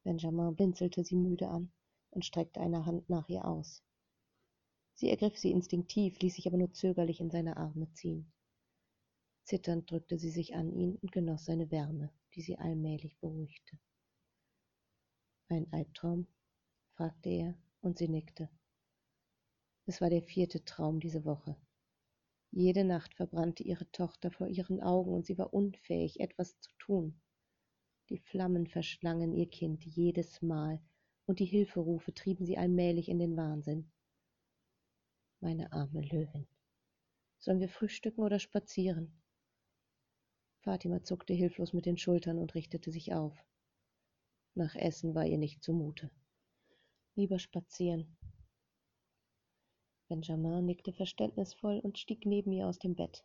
Benjamin 0.04 0.54
blinzelte 0.54 1.02
sie 1.02 1.16
müde 1.16 1.48
an 1.48 1.72
und 2.10 2.24
streckte 2.24 2.60
eine 2.60 2.84
Hand 2.84 3.08
nach 3.08 3.28
ihr 3.28 3.46
aus. 3.46 3.82
Sie 4.96 5.10
ergriff 5.10 5.36
sie 5.36 5.50
instinktiv, 5.50 6.18
ließ 6.20 6.36
sich 6.36 6.46
aber 6.46 6.56
nur 6.56 6.72
zögerlich 6.72 7.20
in 7.20 7.30
seine 7.30 7.58
Arme 7.58 7.92
ziehen. 7.92 8.32
Zitternd 9.42 9.90
drückte 9.90 10.18
sie 10.18 10.30
sich 10.30 10.54
an 10.54 10.72
ihn 10.72 10.96
und 10.96 11.12
genoss 11.12 11.44
seine 11.44 11.70
Wärme, 11.70 12.10
die 12.34 12.40
sie 12.40 12.58
allmählich 12.58 13.18
beruhigte. 13.18 13.78
Ein 15.48 15.70
Albtraum? 15.70 16.26
fragte 16.94 17.28
er, 17.28 17.54
und 17.82 17.98
sie 17.98 18.08
nickte. 18.08 18.48
Es 19.84 20.00
war 20.00 20.08
der 20.08 20.22
vierte 20.22 20.64
Traum 20.64 20.98
diese 20.98 21.26
Woche. 21.26 21.56
Jede 22.50 22.84
Nacht 22.84 23.12
verbrannte 23.14 23.64
ihre 23.64 23.88
Tochter 23.92 24.30
vor 24.30 24.48
ihren 24.48 24.80
Augen 24.80 25.12
und 25.12 25.26
sie 25.26 25.36
war 25.36 25.52
unfähig, 25.52 26.20
etwas 26.20 26.58
zu 26.58 26.70
tun. 26.78 27.20
Die 28.08 28.18
Flammen 28.18 28.66
verschlangen 28.66 29.34
ihr 29.34 29.50
Kind 29.50 29.84
jedes 29.84 30.40
Mal 30.40 30.80
und 31.26 31.38
die 31.38 31.44
Hilferufe 31.44 32.14
trieben 32.14 32.46
sie 32.46 32.56
allmählich 32.56 33.10
in 33.10 33.18
den 33.18 33.36
Wahnsinn. 33.36 33.92
Meine 35.40 35.72
arme 35.72 36.00
Löwin. 36.00 36.46
Sollen 37.38 37.60
wir 37.60 37.68
frühstücken 37.68 38.22
oder 38.22 38.38
spazieren? 38.38 39.22
Fatima 40.60 41.02
zuckte 41.02 41.34
hilflos 41.34 41.72
mit 41.72 41.86
den 41.86 41.98
Schultern 41.98 42.38
und 42.38 42.54
richtete 42.54 42.90
sich 42.90 43.12
auf. 43.12 43.36
Nach 44.54 44.74
Essen 44.74 45.14
war 45.14 45.26
ihr 45.26 45.38
nicht 45.38 45.62
zumute. 45.62 46.10
Lieber 47.14 47.38
spazieren. 47.38 48.16
Benjamin 50.08 50.64
nickte 50.64 50.92
verständnisvoll 50.92 51.80
und 51.80 51.98
stieg 51.98 52.24
neben 52.26 52.52
ihr 52.52 52.66
aus 52.66 52.78
dem 52.78 52.94
Bett. 52.94 53.24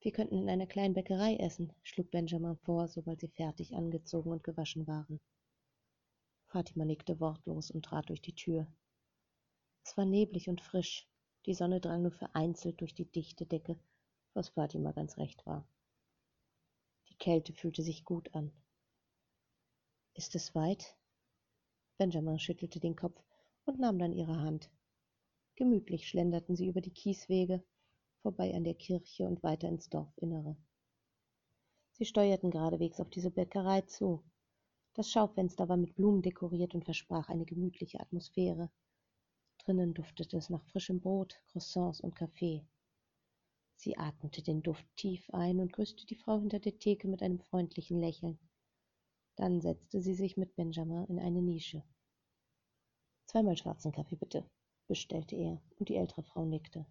Wir 0.00 0.12
könnten 0.12 0.38
in 0.38 0.48
einer 0.48 0.66
kleinen 0.66 0.94
Bäckerei 0.94 1.36
essen, 1.36 1.72
schlug 1.82 2.10
Benjamin 2.10 2.56
vor, 2.56 2.88
sobald 2.88 3.20
sie 3.20 3.28
fertig 3.28 3.74
angezogen 3.74 4.30
und 4.30 4.42
gewaschen 4.42 4.86
waren. 4.86 5.20
Fatima 6.46 6.84
nickte 6.84 7.20
wortlos 7.20 7.70
und 7.70 7.84
trat 7.84 8.08
durch 8.08 8.22
die 8.22 8.34
Tür. 8.34 8.66
Es 9.90 9.96
war 9.96 10.04
neblig 10.04 10.48
und 10.48 10.60
frisch, 10.60 11.08
die 11.46 11.54
Sonne 11.54 11.80
drang 11.80 12.02
nur 12.02 12.12
vereinzelt 12.12 12.80
durch 12.80 12.94
die 12.94 13.10
dichte 13.10 13.44
Decke, 13.44 13.76
was 14.34 14.50
Fatima 14.50 14.92
ganz 14.92 15.18
recht 15.18 15.44
war. 15.46 15.66
Die 17.08 17.16
Kälte 17.16 17.52
fühlte 17.52 17.82
sich 17.82 18.04
gut 18.04 18.32
an. 18.32 18.52
Ist 20.14 20.36
es 20.36 20.54
weit? 20.54 20.96
Benjamin 21.98 22.38
schüttelte 22.38 22.78
den 22.78 22.94
Kopf 22.94 23.20
und 23.64 23.80
nahm 23.80 23.98
dann 23.98 24.12
ihre 24.12 24.38
Hand. 24.38 24.70
Gemütlich 25.56 26.08
schlenderten 26.08 26.54
sie 26.54 26.68
über 26.68 26.82
die 26.82 26.94
Kieswege, 26.94 27.60
vorbei 28.22 28.54
an 28.54 28.62
der 28.62 28.74
Kirche 28.74 29.26
und 29.26 29.42
weiter 29.42 29.68
ins 29.68 29.88
Dorfinnere. 29.88 30.56
Sie 31.94 32.04
steuerten 32.04 32.52
geradewegs 32.52 33.00
auf 33.00 33.10
diese 33.10 33.32
Bäckerei 33.32 33.80
zu. 33.80 34.22
Das 34.94 35.10
Schaufenster 35.10 35.68
war 35.68 35.76
mit 35.76 35.96
Blumen 35.96 36.22
dekoriert 36.22 36.76
und 36.76 36.84
versprach 36.84 37.28
eine 37.28 37.44
gemütliche 37.44 37.98
Atmosphäre. 37.98 38.70
Drinnen 39.70 39.94
duftete 39.94 40.36
es 40.36 40.50
nach 40.50 40.64
frischem 40.64 40.98
Brot, 40.98 41.40
Croissants 41.46 42.00
und 42.00 42.16
Kaffee. 42.16 42.66
Sie 43.76 43.96
atmete 43.96 44.42
den 44.42 44.64
Duft 44.64 44.84
tief 44.96 45.30
ein 45.30 45.60
und 45.60 45.72
grüßte 45.72 46.06
die 46.06 46.16
Frau 46.16 46.40
hinter 46.40 46.58
der 46.58 46.80
Theke 46.80 47.06
mit 47.06 47.22
einem 47.22 47.38
freundlichen 47.38 48.00
Lächeln. 48.00 48.40
Dann 49.36 49.60
setzte 49.60 50.00
sie 50.00 50.14
sich 50.14 50.36
mit 50.36 50.56
Benjamin 50.56 51.04
in 51.04 51.20
eine 51.20 51.40
Nische. 51.40 51.84
Zweimal 53.26 53.56
schwarzen 53.56 53.92
Kaffee 53.92 54.16
bitte, 54.16 54.44
bestellte 54.88 55.36
er, 55.36 55.62
und 55.78 55.88
die 55.88 55.94
ältere 55.94 56.24
Frau 56.24 56.44
nickte. 56.44 56.84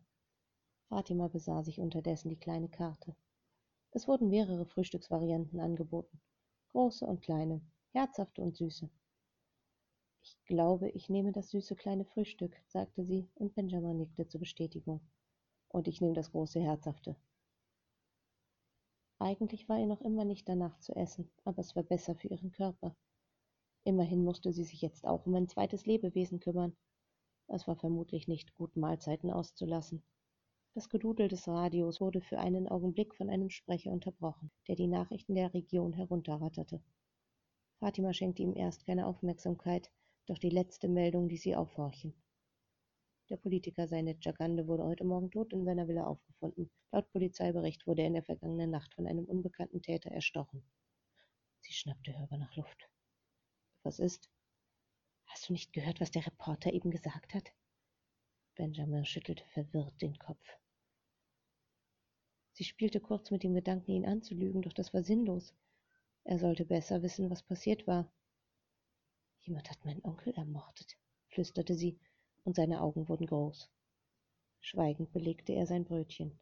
Fatima 0.87 1.27
besah 1.27 1.63
sich 1.63 1.81
unterdessen 1.81 2.29
die 2.29 2.39
kleine 2.39 2.69
Karte. 2.69 3.13
Es 3.91 4.07
wurden 4.07 4.29
mehrere 4.29 4.65
Frühstücksvarianten 4.65 5.59
angeboten, 5.59 6.21
große 6.69 7.05
und 7.05 7.19
kleine, 7.19 7.59
herzhafte 7.91 8.41
und 8.41 8.55
süße. 8.55 8.89
Ich 10.21 10.37
glaube, 10.45 10.89
ich 10.89 11.09
nehme 11.09 11.31
das 11.31 11.49
süße 11.49 11.75
kleine 11.75 12.05
Frühstück, 12.05 12.55
sagte 12.67 13.05
sie, 13.05 13.29
und 13.35 13.55
Benjamin 13.55 13.97
nickte 13.97 14.27
zur 14.27 14.39
Bestätigung. 14.39 15.01
Und 15.67 15.87
ich 15.87 16.01
nehme 16.01 16.13
das 16.13 16.31
große 16.31 16.59
herzhafte. 16.59 17.15
Eigentlich 19.19 19.67
war 19.69 19.79
ihr 19.79 19.87
noch 19.87 20.01
immer 20.01 20.25
nicht 20.25 20.47
danach 20.47 20.77
zu 20.79 20.95
essen, 20.95 21.29
aber 21.43 21.59
es 21.59 21.75
war 21.75 21.83
besser 21.83 22.15
für 22.15 22.29
ihren 22.29 22.51
Körper. 22.51 22.95
Immerhin 23.83 24.23
musste 24.23 24.51
sie 24.51 24.63
sich 24.63 24.81
jetzt 24.81 25.05
auch 25.05 25.25
um 25.25 25.35
ein 25.35 25.47
zweites 25.47 25.85
Lebewesen 25.85 26.39
kümmern, 26.39 26.75
es 27.51 27.67
war 27.67 27.75
vermutlich 27.75 28.27
nicht 28.27 28.53
gut, 28.53 28.75
Mahlzeiten 28.75 29.31
auszulassen. 29.31 30.03
Das 30.75 30.87
Gedudel 30.87 31.29
des 31.29 31.47
Radios 31.47 31.99
wurde 31.99 32.21
für 32.21 32.37
einen 32.37 32.67
Augenblick 32.67 33.15
von 33.15 33.27
einem 33.27 33.49
Sprecher 33.49 33.91
unterbrochen, 33.91 34.51
der 34.67 34.75
die 34.75 34.85
Nachrichten 34.85 35.33
der 35.33 35.51
Region 35.51 35.93
herunterratterte. 35.93 36.79
Fatima 37.79 38.13
schenkte 38.13 38.43
ihm 38.43 38.53
erst 38.55 38.85
keine 38.85 39.07
Aufmerksamkeit, 39.07 39.89
doch 40.29 40.37
die 40.37 40.51
letzte 40.51 40.87
Meldung 40.87 41.27
ließ 41.27 41.41
sie 41.41 41.55
aufhorchen. 41.55 42.13
Der 43.29 43.37
Politiker 43.37 43.87
Seinet 43.87 44.23
Jagande 44.23 44.67
wurde 44.67 44.83
heute 44.83 45.03
Morgen 45.03 45.31
tot 45.31 45.51
in 45.53 45.65
seiner 45.65 45.87
Villa 45.87 46.05
aufgefunden. 46.05 46.69
Laut 46.91 47.11
Polizeibericht 47.11 47.87
wurde 47.87 48.03
er 48.03 48.07
in 48.09 48.13
der 48.13 48.23
vergangenen 48.23 48.69
Nacht 48.69 48.93
von 48.93 49.07
einem 49.07 49.25
unbekannten 49.25 49.81
Täter 49.81 50.11
erstochen. 50.11 50.63
Sie 51.61 51.73
schnappte 51.73 52.15
hörbar 52.15 52.37
nach 52.37 52.55
Luft. 52.55 52.89
Was 53.81 53.97
ist? 53.97 54.29
Hast 55.25 55.49
du 55.49 55.53
nicht 55.53 55.73
gehört, 55.73 55.99
was 55.99 56.11
der 56.11 56.25
Reporter 56.27 56.73
eben 56.73 56.91
gesagt 56.91 57.33
hat? 57.33 57.51
Benjamin 58.53 59.05
schüttelte 59.05 59.45
verwirrt 59.45 59.99
den 59.99 60.19
Kopf. 60.19 60.45
Sie 62.53 62.65
spielte 62.65 62.99
kurz 62.99 63.31
mit 63.31 63.41
dem 63.41 63.55
Gedanken, 63.55 63.91
ihn 63.91 64.05
anzulügen, 64.05 64.61
doch 64.61 64.73
das 64.73 64.93
war 64.93 65.01
sinnlos. 65.01 65.55
Er 66.23 66.37
sollte 66.37 66.65
besser 66.65 67.01
wissen, 67.01 67.31
was 67.31 67.41
passiert 67.41 67.87
war. 67.87 68.11
Jemand 69.41 69.69
hat 69.69 69.83
meinen 69.85 70.03
Onkel 70.03 70.33
ermordet, 70.33 70.97
flüsterte 71.29 71.75
sie, 71.75 71.99
und 72.43 72.55
seine 72.55 72.81
Augen 72.81 73.07
wurden 73.09 73.25
groß. 73.25 73.69
Schweigend 74.61 75.11
belegte 75.11 75.53
er 75.53 75.65
sein 75.65 75.85
Brötchen. 75.85 76.39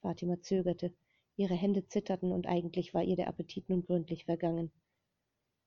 Fatima 0.00 0.40
zögerte, 0.40 0.94
ihre 1.36 1.54
Hände 1.54 1.86
zitterten, 1.86 2.32
und 2.32 2.46
eigentlich 2.46 2.94
war 2.94 3.02
ihr 3.02 3.16
der 3.16 3.28
Appetit 3.28 3.68
nun 3.68 3.82
gründlich 3.82 4.24
vergangen. 4.24 4.72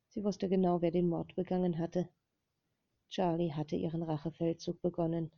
Sie 0.10 0.24
wusste 0.24 0.50
genau, 0.50 0.82
wer 0.82 0.92
den 0.92 1.08
Mord 1.08 1.36
begangen 1.36 1.78
hatte. 1.78 2.10
Charlie 3.10 3.54
hatte 3.54 3.76
ihren 3.76 4.04
Rachefeldzug 4.04 4.82
begonnen. 4.82 5.32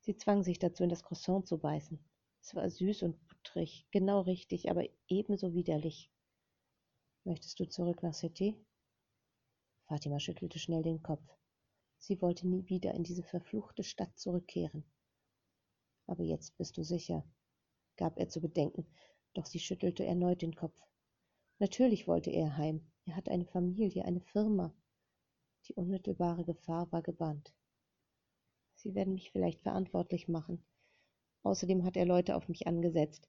Sie 0.00 0.16
zwang 0.16 0.42
sich 0.42 0.58
dazu, 0.58 0.84
in 0.84 0.90
das 0.90 1.02
Croissant 1.02 1.46
zu 1.46 1.58
beißen. 1.58 1.98
Es 2.40 2.54
war 2.54 2.68
süß 2.70 3.02
und 3.02 3.28
buttrig, 3.28 3.86
genau 3.90 4.20
richtig, 4.22 4.70
aber 4.70 4.88
ebenso 5.08 5.54
widerlich. 5.54 6.10
Möchtest 7.24 7.60
du 7.60 7.68
zurück 7.68 8.02
nach 8.02 8.14
City? 8.14 8.56
Fatima 9.88 10.20
schüttelte 10.20 10.58
schnell 10.58 10.82
den 10.82 11.02
Kopf. 11.02 11.24
Sie 11.96 12.20
wollte 12.20 12.46
nie 12.46 12.68
wieder 12.68 12.92
in 12.92 13.04
diese 13.04 13.22
verfluchte 13.22 13.82
Stadt 13.82 14.18
zurückkehren. 14.18 14.84
Aber 16.06 16.22
jetzt 16.22 16.58
bist 16.58 16.76
du 16.76 16.82
sicher, 16.82 17.24
gab 17.96 18.18
er 18.18 18.28
zu 18.28 18.42
bedenken, 18.42 18.86
doch 19.32 19.46
sie 19.46 19.58
schüttelte 19.58 20.04
erneut 20.04 20.42
den 20.42 20.54
Kopf. 20.54 20.78
Natürlich 21.58 22.06
wollte 22.06 22.30
er 22.30 22.58
heim. 22.58 22.86
Er 23.06 23.16
hatte 23.16 23.30
eine 23.30 23.46
Familie, 23.46 24.04
eine 24.04 24.20
Firma. 24.20 24.74
Die 25.66 25.74
unmittelbare 25.74 26.44
Gefahr 26.44 26.92
war 26.92 27.00
gebannt. 27.00 27.54
Sie 28.74 28.94
werden 28.94 29.14
mich 29.14 29.30
vielleicht 29.32 29.62
verantwortlich 29.62 30.28
machen. 30.28 30.62
Außerdem 31.44 31.84
hat 31.84 31.96
er 31.96 32.04
Leute 32.04 32.36
auf 32.36 32.46
mich 32.48 32.66
angesetzt. 32.66 33.26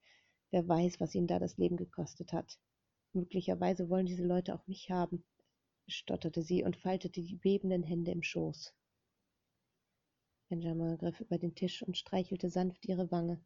Wer 0.52 0.68
weiß, 0.68 1.00
was 1.00 1.16
ihn 1.16 1.26
da 1.26 1.40
das 1.40 1.56
Leben 1.58 1.78
gekostet 1.78 2.34
hat. 2.34 2.60
Möglicherweise 3.14 3.90
wollen 3.90 4.06
diese 4.06 4.26
Leute 4.26 4.54
auch 4.54 4.68
mich 4.68 4.92
haben, 4.92 5.24
stotterte 5.90 6.42
sie 6.42 6.64
und 6.64 6.78
faltete 6.78 7.22
die 7.22 7.36
bebenden 7.36 7.84
Hände 7.84 8.12
im 8.12 8.24
Schoß. 8.24 8.74
Benjamin 10.50 10.98
griff 10.98 11.20
über 11.20 11.38
den 11.38 11.54
Tisch 11.56 11.84
und 11.84 11.98
streichelte 11.98 12.50
sanft 12.50 12.86
ihre 12.86 13.12
Wange. 13.12 13.40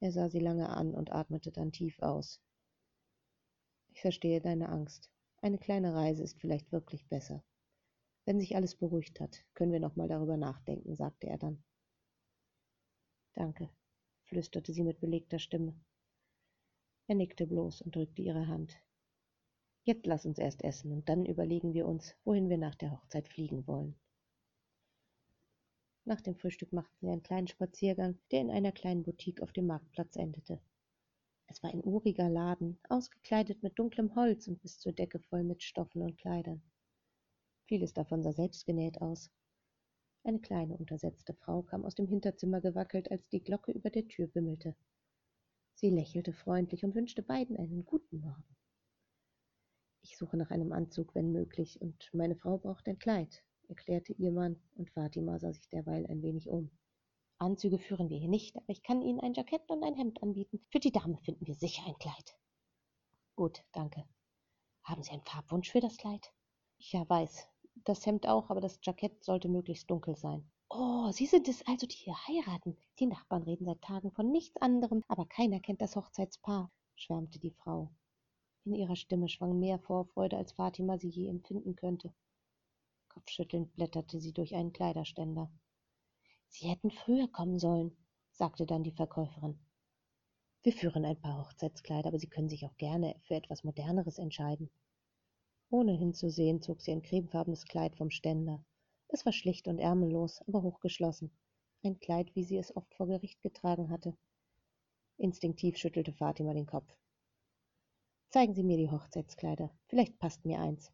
Er 0.00 0.12
sah 0.12 0.28
sie 0.28 0.38
lange 0.38 0.68
an 0.68 0.94
und 0.94 1.12
atmete 1.12 1.50
dann 1.50 1.72
tief 1.72 1.98
aus. 2.00 2.42
Ich 3.88 4.00
verstehe 4.00 4.40
deine 4.40 4.68
Angst. 4.68 5.10
Eine 5.40 5.58
kleine 5.58 5.94
Reise 5.94 6.22
ist 6.22 6.38
vielleicht 6.38 6.72
wirklich 6.72 7.06
besser. 7.08 7.42
Wenn 8.26 8.40
sich 8.40 8.56
alles 8.56 8.76
beruhigt 8.76 9.20
hat, 9.20 9.44
können 9.54 9.72
wir 9.72 9.80
noch 9.80 9.96
mal 9.96 10.08
darüber 10.08 10.36
nachdenken, 10.36 10.94
sagte 10.94 11.26
er 11.26 11.38
dann. 11.38 11.62
Danke, 13.34 13.70
flüsterte 14.24 14.72
sie 14.72 14.82
mit 14.82 15.00
belegter 15.00 15.38
Stimme. 15.38 15.74
Er 17.06 17.14
nickte 17.14 17.46
bloß 17.46 17.82
und 17.82 17.94
drückte 17.94 18.22
ihre 18.22 18.46
Hand. 18.46 18.76
Jetzt 19.86 20.06
lass 20.06 20.24
uns 20.24 20.38
erst 20.38 20.64
essen 20.64 20.92
und 20.92 21.10
dann 21.10 21.26
überlegen 21.26 21.74
wir 21.74 21.86
uns, 21.86 22.14
wohin 22.24 22.48
wir 22.48 22.56
nach 22.56 22.74
der 22.74 22.90
Hochzeit 22.90 23.28
fliegen 23.28 23.66
wollen. 23.66 23.94
Nach 26.06 26.22
dem 26.22 26.36
Frühstück 26.36 26.72
machten 26.72 26.96
sie 27.00 27.08
einen 27.08 27.22
kleinen 27.22 27.48
Spaziergang, 27.48 28.18
der 28.30 28.40
in 28.40 28.50
einer 28.50 28.72
kleinen 28.72 29.02
Boutique 29.02 29.42
auf 29.42 29.52
dem 29.52 29.66
Marktplatz 29.66 30.16
endete. 30.16 30.58
Es 31.46 31.62
war 31.62 31.70
ein 31.70 31.84
uriger 31.84 32.30
Laden, 32.30 32.78
ausgekleidet 32.88 33.62
mit 33.62 33.78
dunklem 33.78 34.14
Holz 34.16 34.48
und 34.48 34.62
bis 34.62 34.78
zur 34.78 34.92
Decke 34.92 35.18
voll 35.18 35.44
mit 35.44 35.62
Stoffen 35.62 36.00
und 36.00 36.16
Kleidern. 36.16 36.62
Vieles 37.66 37.92
davon 37.92 38.22
sah 38.22 38.32
selbst 38.32 38.64
genäht 38.64 39.02
aus. 39.02 39.30
Eine 40.22 40.40
kleine, 40.40 40.78
untersetzte 40.78 41.34
Frau 41.34 41.60
kam 41.60 41.84
aus 41.84 41.94
dem 41.94 42.06
Hinterzimmer 42.06 42.62
gewackelt, 42.62 43.10
als 43.10 43.28
die 43.28 43.42
Glocke 43.42 43.72
über 43.72 43.90
der 43.90 44.08
Tür 44.08 44.34
wimmelte. 44.34 44.74
Sie 45.74 45.90
lächelte 45.90 46.32
freundlich 46.32 46.84
und 46.84 46.94
wünschte 46.94 47.22
beiden 47.22 47.58
einen 47.58 47.84
guten 47.84 48.20
Morgen. 48.20 48.56
Ich 50.04 50.18
suche 50.18 50.36
nach 50.36 50.50
einem 50.50 50.72
Anzug, 50.72 51.14
wenn 51.14 51.32
möglich, 51.32 51.80
und 51.80 52.10
meine 52.12 52.36
Frau 52.36 52.58
braucht 52.58 52.86
ein 52.88 52.98
Kleid, 52.98 53.42
erklärte 53.68 54.12
ihr 54.12 54.32
Mann, 54.32 54.60
und 54.74 54.90
Fatima 54.90 55.38
sah 55.38 55.50
sich 55.50 55.66
derweil 55.70 56.06
ein 56.08 56.20
wenig 56.20 56.46
um. 56.50 56.70
Anzüge 57.38 57.78
führen 57.78 58.10
wir 58.10 58.18
hier 58.18 58.28
nicht, 58.28 58.54
aber 58.54 58.68
ich 58.68 58.82
kann 58.82 59.00
Ihnen 59.00 59.18
ein 59.18 59.32
Jackett 59.32 59.70
und 59.70 59.82
ein 59.82 59.94
Hemd 59.94 60.22
anbieten. 60.22 60.62
Für 60.70 60.78
die 60.78 60.92
Dame 60.92 61.16
finden 61.16 61.46
wir 61.46 61.54
sicher 61.54 61.86
ein 61.86 61.96
Kleid. 61.98 62.36
Gut, 63.34 63.64
danke. 63.72 64.04
Haben 64.82 65.02
Sie 65.02 65.10
einen 65.10 65.24
Farbwunsch 65.24 65.72
für 65.72 65.80
das 65.80 65.96
Kleid? 65.96 66.34
Ja, 66.76 67.08
weiß. 67.08 67.48
Das 67.84 68.04
Hemd 68.04 68.28
auch, 68.28 68.50
aber 68.50 68.60
das 68.60 68.80
Jackett 68.82 69.24
sollte 69.24 69.48
möglichst 69.48 69.90
dunkel 69.90 70.16
sein. 70.16 70.46
Oh, 70.68 71.10
Sie 71.12 71.24
sind 71.24 71.48
es 71.48 71.66
also, 71.66 71.86
die 71.86 71.96
hier 71.96 72.14
heiraten. 72.28 72.76
Die 72.98 73.06
Nachbarn 73.06 73.44
reden 73.44 73.64
seit 73.64 73.80
Tagen 73.80 74.12
von 74.12 74.30
nichts 74.30 74.60
anderem, 74.60 75.02
aber 75.08 75.24
keiner 75.24 75.60
kennt 75.60 75.80
das 75.80 75.96
Hochzeitspaar, 75.96 76.70
schwärmte 76.94 77.38
die 77.38 77.52
Frau. 77.52 77.90
In 78.66 78.74
ihrer 78.74 78.96
Stimme 78.96 79.28
schwang 79.28 79.58
mehr 79.58 79.78
Vorfreude, 79.78 80.38
als 80.38 80.52
Fatima 80.52 80.98
sie 80.98 81.10
je 81.10 81.28
empfinden 81.28 81.76
könnte. 81.76 82.14
Kopfschüttelnd 83.08 83.74
blätterte 83.74 84.20
sie 84.20 84.32
durch 84.32 84.54
einen 84.54 84.72
Kleiderständer. 84.72 85.50
Sie 86.48 86.68
hätten 86.68 86.90
früher 86.90 87.28
kommen 87.28 87.58
sollen, 87.58 87.96
sagte 88.32 88.64
dann 88.64 88.82
die 88.82 88.92
Verkäuferin. 88.92 89.58
Wir 90.62 90.72
führen 90.72 91.04
ein 91.04 91.20
paar 91.20 91.44
Hochzeitskleider, 91.44 92.08
aber 92.08 92.18
Sie 92.18 92.28
können 92.28 92.48
sich 92.48 92.64
auch 92.64 92.76
gerne 92.78 93.16
für 93.24 93.34
etwas 93.34 93.64
Moderneres 93.64 94.18
entscheiden. 94.18 94.70
Ohne 95.68 95.92
hinzusehen, 95.92 96.62
zog 96.62 96.80
sie 96.80 96.92
ein 96.92 97.02
cremefarbenes 97.02 97.66
Kleid 97.66 97.96
vom 97.96 98.10
Ständer. 98.10 98.64
Es 99.08 99.26
war 99.26 99.32
schlicht 99.32 99.68
und 99.68 99.78
ärmellos, 99.78 100.40
aber 100.48 100.62
hochgeschlossen. 100.62 101.30
Ein 101.82 102.00
Kleid, 102.00 102.34
wie 102.34 102.44
sie 102.44 102.56
es 102.56 102.74
oft 102.74 102.94
vor 102.94 103.08
Gericht 103.08 103.42
getragen 103.42 103.90
hatte. 103.90 104.16
Instinktiv 105.18 105.76
schüttelte 105.76 106.14
Fatima 106.14 106.54
den 106.54 106.66
Kopf. 106.66 106.90
Zeigen 108.34 108.52
Sie 108.52 108.64
mir 108.64 108.76
die 108.76 108.90
Hochzeitskleider. 108.90 109.70
Vielleicht 109.86 110.18
passt 110.18 110.44
mir 110.44 110.58
eins. 110.58 110.90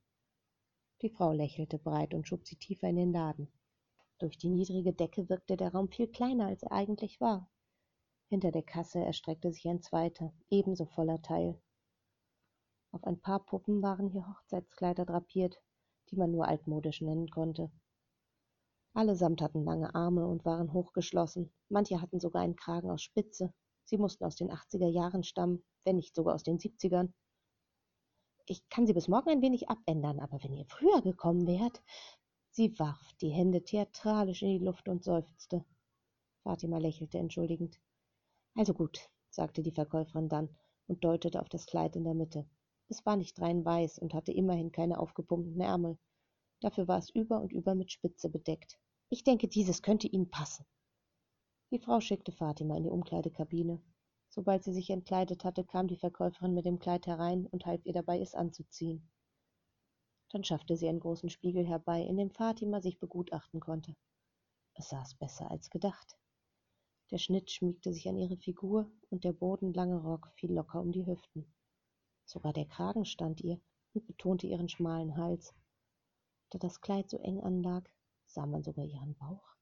Die 1.00 1.08
Frau 1.08 1.32
lächelte 1.32 1.78
breit 1.78 2.12
und 2.12 2.28
schob 2.28 2.46
sie 2.46 2.56
tiefer 2.56 2.86
in 2.86 2.96
den 2.96 3.14
Laden. 3.14 3.50
Durch 4.18 4.36
die 4.36 4.50
niedrige 4.50 4.92
Decke 4.92 5.30
wirkte 5.30 5.56
der 5.56 5.72
Raum 5.72 5.88
viel 5.88 6.08
kleiner, 6.08 6.48
als 6.48 6.62
er 6.62 6.72
eigentlich 6.72 7.18
war. 7.18 7.50
Hinter 8.28 8.52
der 8.52 8.62
Kasse 8.62 9.02
erstreckte 9.02 9.50
sich 9.54 9.66
ein 9.66 9.80
zweiter, 9.80 10.34
ebenso 10.50 10.84
voller 10.84 11.22
Teil. 11.22 11.58
Auf 12.92 13.04
ein 13.04 13.18
paar 13.18 13.42
Puppen 13.42 13.80
waren 13.80 14.10
hier 14.10 14.28
Hochzeitskleider 14.28 15.06
drapiert, 15.06 15.62
die 16.10 16.16
man 16.16 16.32
nur 16.32 16.46
altmodisch 16.46 17.00
nennen 17.00 17.30
konnte. 17.30 17.70
Allesamt 18.92 19.40
hatten 19.40 19.64
lange 19.64 19.94
Arme 19.94 20.26
und 20.26 20.44
waren 20.44 20.74
hochgeschlossen, 20.74 21.50
manche 21.70 22.02
hatten 22.02 22.20
sogar 22.20 22.42
einen 22.42 22.56
Kragen 22.56 22.90
aus 22.90 23.00
Spitze. 23.00 23.54
Sie 23.84 23.96
mussten 23.96 24.26
aus 24.26 24.36
den 24.36 24.50
80er 24.50 24.88
Jahren 24.88 25.24
stammen, 25.24 25.64
wenn 25.84 25.96
nicht 25.96 26.14
sogar 26.14 26.34
aus 26.34 26.42
den 26.42 26.58
70ern. 26.58 27.14
Ich 28.46 28.68
kann 28.68 28.86
sie 28.86 28.92
bis 28.92 29.08
morgen 29.08 29.30
ein 29.30 29.42
wenig 29.42 29.68
abändern, 29.68 30.20
aber 30.20 30.42
wenn 30.42 30.54
ihr 30.54 30.66
früher 30.66 31.02
gekommen 31.02 31.46
wärt. 31.46 31.82
Sie 32.50 32.78
warf 32.78 33.12
die 33.20 33.30
Hände 33.30 33.62
theatralisch 33.62 34.42
in 34.42 34.58
die 34.58 34.64
Luft 34.64 34.88
und 34.88 35.04
seufzte. 35.04 35.64
Fatima 36.42 36.78
lächelte 36.78 37.18
entschuldigend. 37.18 37.80
Also 38.56 38.74
gut, 38.74 39.08
sagte 39.30 39.62
die 39.62 39.70
Verkäuferin 39.70 40.28
dann 40.28 40.48
und 40.88 41.04
deutete 41.04 41.40
auf 41.40 41.48
das 41.48 41.66
Kleid 41.66 41.94
in 41.94 42.04
der 42.04 42.14
Mitte. 42.14 42.48
Es 42.88 43.06
war 43.06 43.16
nicht 43.16 43.40
rein 43.40 43.64
weiß 43.64 44.00
und 44.00 44.14
hatte 44.14 44.32
immerhin 44.32 44.72
keine 44.72 44.98
aufgepumpten 44.98 45.60
Ärmel. 45.60 45.96
Dafür 46.60 46.88
war 46.88 46.98
es 46.98 47.10
über 47.10 47.40
und 47.40 47.52
über 47.52 47.74
mit 47.76 47.92
Spitze 47.92 48.28
bedeckt. 48.28 48.78
Ich 49.08 49.22
denke, 49.22 49.46
dieses 49.46 49.82
könnte 49.82 50.08
Ihnen 50.08 50.28
passen. 50.28 50.66
Die 51.70 51.78
Frau 51.78 52.00
schickte 52.00 52.32
Fatima 52.32 52.76
in 52.76 52.82
die 52.82 52.90
Umkleidekabine. 52.90 53.80
Sobald 54.32 54.62
sie 54.62 54.72
sich 54.72 54.90
entkleidet 54.90 55.44
hatte, 55.44 55.64
kam 55.64 55.88
die 55.88 55.96
Verkäuferin 55.96 56.54
mit 56.54 56.64
dem 56.64 56.78
Kleid 56.78 57.06
herein 57.08 57.46
und 57.46 57.66
half 57.66 57.84
ihr 57.84 57.92
dabei, 57.92 58.20
es 58.20 58.36
anzuziehen. 58.36 59.10
Dann 60.30 60.44
schaffte 60.44 60.76
sie 60.76 60.88
einen 60.88 61.00
großen 61.00 61.28
Spiegel 61.30 61.66
herbei, 61.66 62.02
in 62.02 62.16
dem 62.16 62.30
Fatima 62.30 62.80
sich 62.80 63.00
begutachten 63.00 63.58
konnte. 63.58 63.96
Es 64.74 64.88
saß 64.88 65.16
besser 65.16 65.50
als 65.50 65.68
gedacht. 65.68 66.16
Der 67.10 67.18
Schnitt 67.18 67.50
schmiegte 67.50 67.92
sich 67.92 68.08
an 68.08 68.16
ihre 68.16 68.36
Figur 68.36 68.88
und 69.10 69.24
der 69.24 69.32
bodenlange 69.32 70.00
Rock 70.00 70.28
fiel 70.36 70.52
locker 70.52 70.80
um 70.80 70.92
die 70.92 71.04
Hüften. 71.04 71.52
Sogar 72.24 72.52
der 72.52 72.66
Kragen 72.66 73.04
stand 73.04 73.40
ihr 73.40 73.60
und 73.94 74.06
betonte 74.06 74.46
ihren 74.46 74.68
schmalen 74.68 75.16
Hals. 75.16 75.52
Da 76.50 76.58
das 76.60 76.80
Kleid 76.80 77.10
so 77.10 77.18
eng 77.18 77.40
anlag, 77.40 77.82
sah 78.26 78.46
man 78.46 78.62
sogar 78.62 78.84
ihren 78.84 79.16
Bauch. 79.16 79.56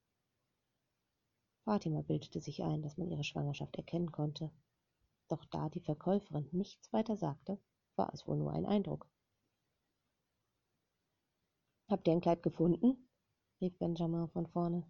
Fatima 1.65 2.01
bildete 2.01 2.41
sich 2.41 2.63
ein, 2.63 2.81
dass 2.81 2.97
man 2.97 3.09
ihre 3.09 3.23
Schwangerschaft 3.23 3.75
erkennen 3.75 4.11
konnte. 4.11 4.51
Doch 5.27 5.45
da 5.45 5.69
die 5.69 5.81
Verkäuferin 5.81 6.47
nichts 6.51 6.91
weiter 6.91 7.15
sagte, 7.15 7.59
war 7.95 8.13
es 8.13 8.27
wohl 8.27 8.37
nur 8.37 8.51
ein 8.53 8.65
Eindruck. 8.65 9.07
Habt 11.89 12.07
ihr 12.07 12.13
ein 12.13 12.21
Kleid 12.21 12.43
gefunden? 12.43 13.09
rief 13.61 13.77
Benjamin 13.77 14.29
von 14.29 14.47
vorne. 14.47 14.89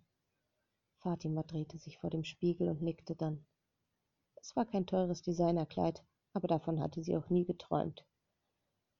Fatima 1.00 1.44
drehte 1.44 1.78
sich 1.78 1.98
vor 1.98 2.10
dem 2.10 2.24
Spiegel 2.24 2.70
und 2.70 2.82
nickte 2.82 3.16
dann. 3.16 3.46
Es 4.36 4.56
war 4.56 4.66
kein 4.66 4.86
teures 4.86 5.22
Designerkleid, 5.22 6.04
aber 6.34 6.48
davon 6.48 6.80
hatte 6.80 7.02
sie 7.02 7.18
auch 7.18 7.30
nie 7.30 7.46
geträumt. 7.46 8.06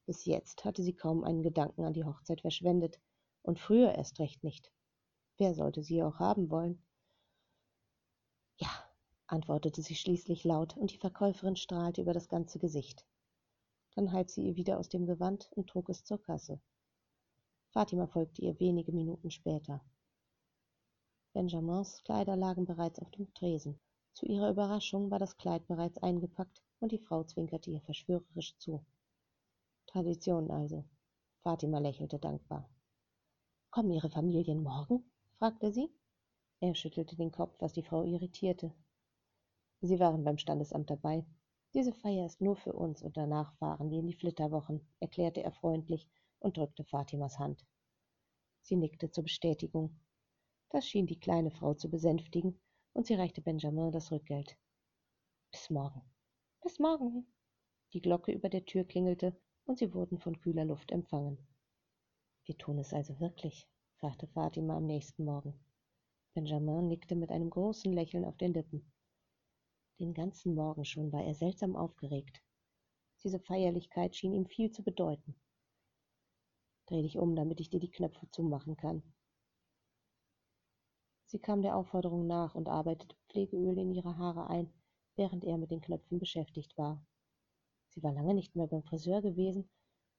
Bis 0.06 0.24
jetzt 0.24 0.64
hatte 0.64 0.82
sie 0.82 0.94
kaum 0.94 1.24
einen 1.24 1.42
Gedanken 1.42 1.84
an 1.84 1.92
die 1.92 2.04
Hochzeit 2.04 2.40
verschwendet 2.40 3.00
und 3.42 3.58
früher 3.58 3.94
erst 3.94 4.18
recht 4.18 4.42
nicht. 4.42 4.72
Wer 5.36 5.54
sollte 5.54 5.82
sie 5.82 6.02
auch 6.02 6.18
haben 6.18 6.50
wollen? 6.50 6.82
Antwortete 9.30 9.80
sie 9.80 9.94
schließlich 9.94 10.42
laut, 10.42 10.76
und 10.76 10.90
die 10.90 10.98
Verkäuferin 10.98 11.54
strahlte 11.54 12.02
über 12.02 12.12
das 12.12 12.28
ganze 12.28 12.58
Gesicht. 12.58 13.06
Dann 13.94 14.10
half 14.10 14.28
sie 14.28 14.42
ihr 14.42 14.56
wieder 14.56 14.76
aus 14.76 14.88
dem 14.88 15.06
Gewand 15.06 15.48
und 15.52 15.70
trug 15.70 15.88
es 15.88 16.02
zur 16.02 16.20
Kasse. 16.20 16.60
Fatima 17.68 18.08
folgte 18.08 18.42
ihr 18.42 18.58
wenige 18.58 18.90
Minuten 18.90 19.30
später. 19.30 19.84
Benjamins 21.32 22.02
Kleider 22.02 22.34
lagen 22.34 22.64
bereits 22.64 22.98
auf 22.98 23.08
dem 23.12 23.32
Tresen. 23.34 23.78
Zu 24.14 24.26
ihrer 24.26 24.50
Überraschung 24.50 25.12
war 25.12 25.20
das 25.20 25.36
Kleid 25.36 25.64
bereits 25.68 25.98
eingepackt 25.98 26.64
und 26.80 26.90
die 26.90 26.98
Frau 26.98 27.22
zwinkerte 27.22 27.70
ihr 27.70 27.82
verschwörerisch 27.82 28.58
zu. 28.58 28.84
Tradition 29.86 30.50
also. 30.50 30.84
Fatima 31.44 31.78
lächelte 31.78 32.18
dankbar. 32.18 32.68
Kommen 33.70 33.92
Ihre 33.92 34.10
Familien 34.10 34.64
morgen? 34.64 35.08
fragte 35.38 35.72
sie. 35.72 35.88
Er 36.58 36.74
schüttelte 36.74 37.14
den 37.14 37.30
Kopf, 37.30 37.54
was 37.60 37.72
die 37.72 37.84
Frau 37.84 38.02
irritierte. 38.02 38.74
Sie 39.82 39.98
waren 39.98 40.24
beim 40.24 40.38
Standesamt 40.38 40.90
dabei. 40.90 41.24
Diese 41.72 41.92
Feier 41.92 42.26
ist 42.26 42.40
nur 42.40 42.56
für 42.56 42.72
uns 42.72 43.02
und 43.02 43.16
danach 43.16 43.54
fahren 43.54 43.90
wir 43.90 44.00
in 44.00 44.06
die 44.06 44.14
Flitterwochen, 44.14 44.86
erklärte 44.98 45.42
er 45.42 45.52
freundlich 45.52 46.08
und 46.38 46.56
drückte 46.56 46.84
Fatimas 46.84 47.38
Hand. 47.38 47.64
Sie 48.62 48.76
nickte 48.76 49.10
zur 49.10 49.24
Bestätigung. 49.24 49.98
Das 50.68 50.86
schien 50.86 51.06
die 51.06 51.18
kleine 51.18 51.50
Frau 51.50 51.74
zu 51.74 51.88
besänftigen, 51.88 52.60
und 52.92 53.06
sie 53.06 53.14
reichte 53.14 53.40
Benjamin 53.40 53.92
das 53.92 54.10
Rückgeld. 54.10 54.56
Bis 55.50 55.70
morgen. 55.70 56.02
Bis 56.60 56.78
morgen. 56.78 57.26
Die 57.92 58.00
Glocke 58.00 58.32
über 58.32 58.48
der 58.48 58.64
Tür 58.64 58.84
klingelte, 58.84 59.34
und 59.64 59.78
sie 59.78 59.94
wurden 59.94 60.18
von 60.18 60.38
kühler 60.38 60.64
Luft 60.64 60.90
empfangen. 60.90 61.38
Wir 62.44 62.58
tun 62.58 62.78
es 62.78 62.92
also 62.92 63.18
wirklich, 63.20 63.68
fragte 63.96 64.26
Fatima 64.26 64.76
am 64.76 64.86
nächsten 64.86 65.24
Morgen. 65.24 65.58
Benjamin 66.34 66.88
nickte 66.88 67.16
mit 67.16 67.30
einem 67.30 67.50
großen 67.50 67.92
Lächeln 67.92 68.24
auf 68.24 68.36
den 68.36 68.52
Lippen. 68.52 68.92
Den 70.00 70.14
ganzen 70.14 70.54
Morgen 70.54 70.84
schon 70.84 71.12
war 71.12 71.22
er 71.22 71.34
seltsam 71.34 71.76
aufgeregt. 71.76 72.42
Diese 73.22 73.38
Feierlichkeit 73.38 74.16
schien 74.16 74.34
ihm 74.34 74.46
viel 74.46 74.72
zu 74.72 74.82
bedeuten. 74.82 75.36
Dreh 76.86 77.02
dich 77.02 77.18
um, 77.18 77.36
damit 77.36 77.60
ich 77.60 77.70
dir 77.70 77.80
die 77.80 77.90
Knöpfe 77.90 78.28
zumachen 78.30 78.76
kann, 78.76 79.02
Sie 81.30 81.38
kam 81.38 81.62
der 81.62 81.76
Aufforderung 81.76 82.26
nach 82.26 82.56
und 82.56 82.68
arbeitete 82.68 83.14
Pflegeöl 83.28 83.78
in 83.78 83.94
ihre 83.94 84.18
Haare 84.18 84.50
ein, 84.50 84.68
während 85.14 85.44
er 85.44 85.58
mit 85.58 85.70
den 85.70 85.80
Knöpfen 85.80 86.18
beschäftigt 86.18 86.76
war. 86.76 87.06
Sie 87.90 88.02
war 88.02 88.12
lange 88.12 88.34
nicht 88.34 88.56
mehr 88.56 88.66
beim 88.66 88.82
Friseur 88.82 89.22
gewesen, 89.22 89.70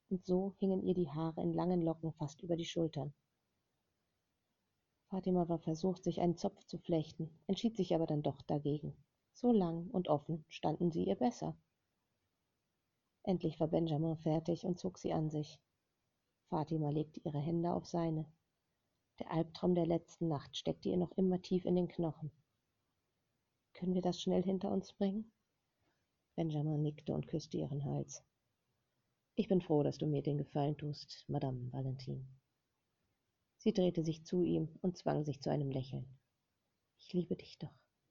und 0.10 0.24
so 0.24 0.56
hingen 0.60 0.82
ihr 0.84 0.94
die 0.94 1.10
Haare 1.10 1.42
in 1.42 1.52
langen 1.52 1.82
Locken 1.82 2.14
fast 2.14 2.42
über 2.44 2.56
die 2.56 2.64
Schultern. 2.64 3.14
Fatima 5.10 5.50
war 5.50 5.60
versucht, 5.60 6.06
sich 6.06 6.22
einen 6.22 6.38
Zopf 6.38 6.64
zu 6.64 6.78
flechten, 6.78 7.30
entschied 7.46 7.76
sich 7.76 7.94
aber 7.94 8.08
dann 8.08 8.24
doch 8.24 8.42
dagegen. 8.44 8.96
So 9.34 9.52
lang 9.52 9.90
und 9.92 10.08
offen 10.08 10.46
standen 10.50 10.92
sie 10.92 11.06
ihr 11.06 11.16
besser. 11.16 11.58
Endlich 13.24 13.60
war 13.60 13.68
Benjamin 13.68 14.18
fertig 14.18 14.66
und 14.66 14.80
zog 14.80 14.98
sie 14.98 15.14
an 15.14 15.30
sich. 15.30 15.60
Fatima 16.50 16.90
legte 16.90 17.20
ihre 17.24 17.40
Hände 17.40 17.72
auf 17.74 17.86
seine. 17.86 18.26
Der 19.20 19.32
Albtraum 19.32 19.76
der 19.76 19.86
letzten 19.86 20.28
Nacht 20.28 20.58
steckte 20.58 20.90
ihr 20.90 20.98
noch 20.98 21.12
immer 21.14 21.42
tief 21.42 21.66
in 21.66 21.76
den 21.76 21.88
Knochen. 21.88 22.32
Können 23.74 23.94
wir 23.94 24.02
das 24.02 24.22
schnell 24.22 24.44
hinter 24.44 24.72
uns 24.72 24.94
bringen? 24.94 25.32
Benjamin 26.36 26.82
nickte 26.82 27.14
und 27.14 27.28
küsste 27.28 27.58
ihren 27.58 27.86
Hals. 27.86 28.24
Ich 29.36 29.48
bin 29.48 29.62
froh, 29.62 29.84
dass 29.84 29.98
du 29.98 30.08
mir 30.08 30.22
den 30.22 30.38
Gefallen 30.38 30.78
tust, 30.78 31.26
Madame 31.28 31.72
Valentin. 31.72 32.28
Sie 33.58 33.74
drehte 33.74 34.04
sich 34.04 34.26
zu 34.26 34.44
ihm 34.44 34.78
und 34.82 34.98
zwang 34.98 35.24
sich 35.24 35.40
zu 35.42 35.50
einem 35.50 35.72
Lächeln. 35.72 36.20
Ich 36.98 37.14
liebe 37.14 37.36
dich 37.36 37.58
doch. 37.60 37.81